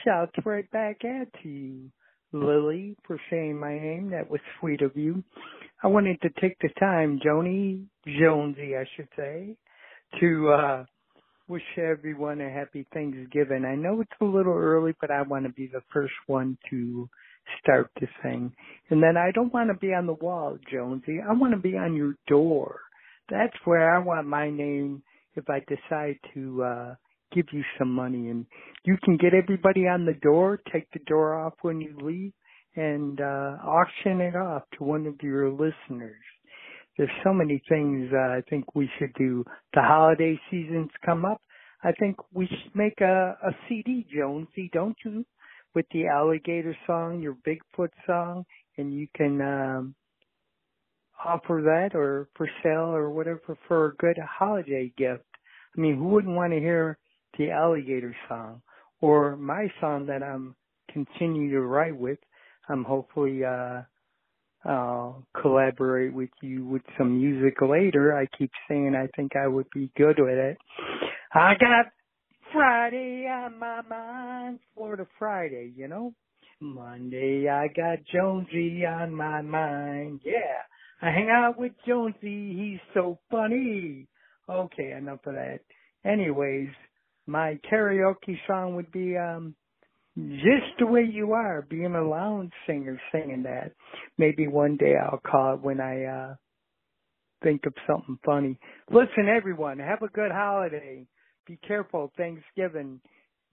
Shouts 0.03 0.33
right 0.45 0.69
back 0.71 1.03
at 1.05 1.27
you, 1.43 1.91
Lily, 2.31 2.95
for 3.05 3.19
saying 3.29 3.59
my 3.59 3.77
name. 3.77 4.11
That 4.11 4.29
was 4.29 4.41
sweet 4.59 4.81
of 4.81 4.95
you. 4.95 5.23
I 5.83 5.87
wanted 5.87 6.21
to 6.21 6.29
take 6.41 6.57
the 6.59 6.69
time, 6.79 7.19
Joni, 7.25 7.85
Jonesy, 8.19 8.75
I 8.75 8.85
should 8.95 9.09
say, 9.17 9.55
to 10.19 10.49
uh 10.49 10.85
wish 11.47 11.63
everyone 11.77 12.41
a 12.41 12.49
happy 12.49 12.87
Thanksgiving. 12.93 13.65
I 13.65 13.75
know 13.75 14.01
it's 14.01 14.11
a 14.21 14.25
little 14.25 14.53
early, 14.53 14.95
but 14.99 15.11
I 15.11 15.21
want 15.21 15.45
to 15.45 15.51
be 15.51 15.67
the 15.67 15.83
first 15.93 16.13
one 16.27 16.57
to 16.69 17.09
start 17.61 17.91
this 17.99 18.09
thing. 18.23 18.51
And 18.89 19.03
then 19.03 19.17
I 19.17 19.31
don't 19.31 19.53
want 19.53 19.69
to 19.69 19.75
be 19.75 19.93
on 19.93 20.07
the 20.07 20.13
wall, 20.13 20.57
Jonesy. 20.71 21.19
I 21.27 21.33
want 21.33 21.53
to 21.53 21.59
be 21.59 21.77
on 21.77 21.95
your 21.95 22.15
door. 22.27 22.79
That's 23.29 23.55
where 23.65 23.95
I 23.95 23.99
want 23.99 24.27
my 24.27 24.49
name 24.49 25.03
if 25.35 25.49
I 25.49 25.59
decide 25.67 26.17
to 26.33 26.63
uh 26.63 26.95
give 27.35 27.47
you 27.51 27.63
some 27.77 27.91
money 27.91 28.29
and 28.29 28.45
you 28.85 28.97
can 29.03 29.17
get 29.17 29.33
everybody 29.33 29.81
on 29.81 30.05
the 30.05 30.13
door, 30.21 30.59
take 30.71 30.89
the 30.93 30.99
door 31.05 31.45
off 31.45 31.53
when 31.61 31.81
you 31.81 31.97
leave 32.01 32.31
and 32.75 33.21
uh 33.21 33.57
auction 33.63 34.21
it 34.21 34.35
off 34.35 34.63
to 34.77 34.83
one 34.83 35.05
of 35.05 35.15
your 35.21 35.49
listeners. 35.51 36.21
There's 36.97 37.09
so 37.23 37.33
many 37.33 37.61
things 37.67 38.09
uh, 38.13 38.17
I 38.17 38.41
think 38.49 38.73
we 38.73 38.89
should 38.97 39.13
do. 39.17 39.43
The 39.73 39.81
holiday 39.81 40.39
seasons 40.49 40.89
come 41.05 41.25
up. 41.25 41.41
I 41.83 41.91
think 41.91 42.15
we 42.33 42.47
should 42.47 42.75
make 42.75 43.01
a, 43.01 43.37
a 43.43 43.51
CD, 43.67 44.07
Jonesy, 44.13 44.69
don't 44.73 44.95
you? 45.03 45.25
With 45.73 45.85
the 45.91 46.07
alligator 46.07 46.75
song, 46.87 47.21
your 47.21 47.35
Bigfoot 47.45 47.89
song, 48.07 48.45
and 48.77 48.93
you 48.93 49.07
can 49.15 49.41
um 49.41 49.95
offer 51.23 51.61
that 51.63 51.97
or 51.97 52.29
for 52.35 52.49
sale 52.63 52.93
or 52.93 53.09
whatever 53.09 53.57
for 53.67 53.87
a 53.87 53.95
good 53.95 54.17
holiday 54.17 54.91
gift. 54.97 55.23
I 55.77 55.81
mean, 55.81 55.97
who 55.97 56.05
wouldn't 56.05 56.35
want 56.35 56.53
to 56.53 56.59
hear 56.59 56.97
the 57.37 57.51
alligator 57.51 58.15
song 58.27 58.61
or 59.01 59.35
my 59.35 59.67
song 59.79 60.05
that 60.07 60.23
I'm 60.23 60.55
continuing 60.91 61.51
to 61.51 61.61
write 61.61 61.97
with? 61.97 62.19
I'm 62.69 62.83
hopefully 62.83 63.43
uh 63.43 63.81
I'll 64.65 65.27
collaborate 65.39 66.13
with 66.13 66.31
you 66.41 66.65
with 66.65 66.81
some 66.97 67.19
music 67.19 67.61
later. 67.61 68.17
I 68.17 68.25
keep 68.35 68.51
saying 68.67 68.95
I 68.95 69.07
think 69.15 69.35
I 69.35 69.47
would 69.47 69.67
be 69.73 69.91
good 69.95 70.17
with 70.17 70.37
it. 70.37 70.57
I 71.33 71.53
got 71.59 71.91
Friday 72.51 73.27
on 73.27 73.59
my 73.59 73.81
mind, 73.81 74.59
Florida 74.73 75.05
Friday, 75.19 75.71
you 75.75 75.87
know. 75.87 76.13
Monday 76.61 77.49
I 77.49 77.67
got 77.67 77.99
Jonesy 78.11 78.85
on 78.85 79.13
my 79.13 79.41
mind, 79.41 80.21
yeah. 80.23 80.63
I 81.01 81.11
hang 81.11 81.29
out 81.29 81.59
with 81.59 81.73
Jonesy, 81.85 82.55
he's 82.55 82.79
so 82.93 83.19
funny. 83.29 84.07
Okay, 84.49 84.91
enough 84.91 85.19
of 85.25 85.33
that. 85.33 85.59
Anyways, 86.05 86.69
my 87.27 87.59
karaoke 87.71 88.37
song 88.47 88.75
would 88.75 88.91
be 88.91 89.17
um 89.17 89.55
just 90.17 90.77
the 90.79 90.87
way 90.87 91.03
you 91.11 91.33
are, 91.33 91.65
being 91.69 91.95
a 91.95 92.07
lounge 92.07 92.51
singer 92.67 92.99
singing 93.11 93.43
that. 93.43 93.73
Maybe 94.17 94.47
one 94.47 94.77
day 94.77 94.95
I'll 95.01 95.19
call 95.19 95.55
it 95.55 95.61
when 95.61 95.81
I 95.81 96.05
uh 96.05 96.35
think 97.43 97.65
of 97.65 97.73
something 97.87 98.19
funny. 98.25 98.57
Listen 98.89 99.27
everyone, 99.29 99.79
have 99.79 100.01
a 100.01 100.07
good 100.09 100.31
holiday. 100.31 101.07
Be 101.47 101.59
careful 101.67 102.11
Thanksgiving. 102.17 103.01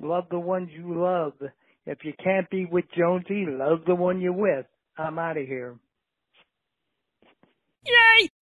Love 0.01 0.25
the 0.31 0.39
ones 0.39 0.71
you 0.73 1.01
love. 1.01 1.35
If 1.87 1.99
you 2.05 2.13
can't 2.23 2.49
be 2.51 2.67
with 2.67 2.85
Jonesy, 2.97 3.47
love 3.49 3.81
the 3.87 3.95
one 3.95 4.21
you're 4.21 4.33
with. 4.33 4.67
I'm 4.97 5.19
out 5.19 5.37
of 5.37 5.47
here. 5.47 5.77
Yay! 7.87 8.29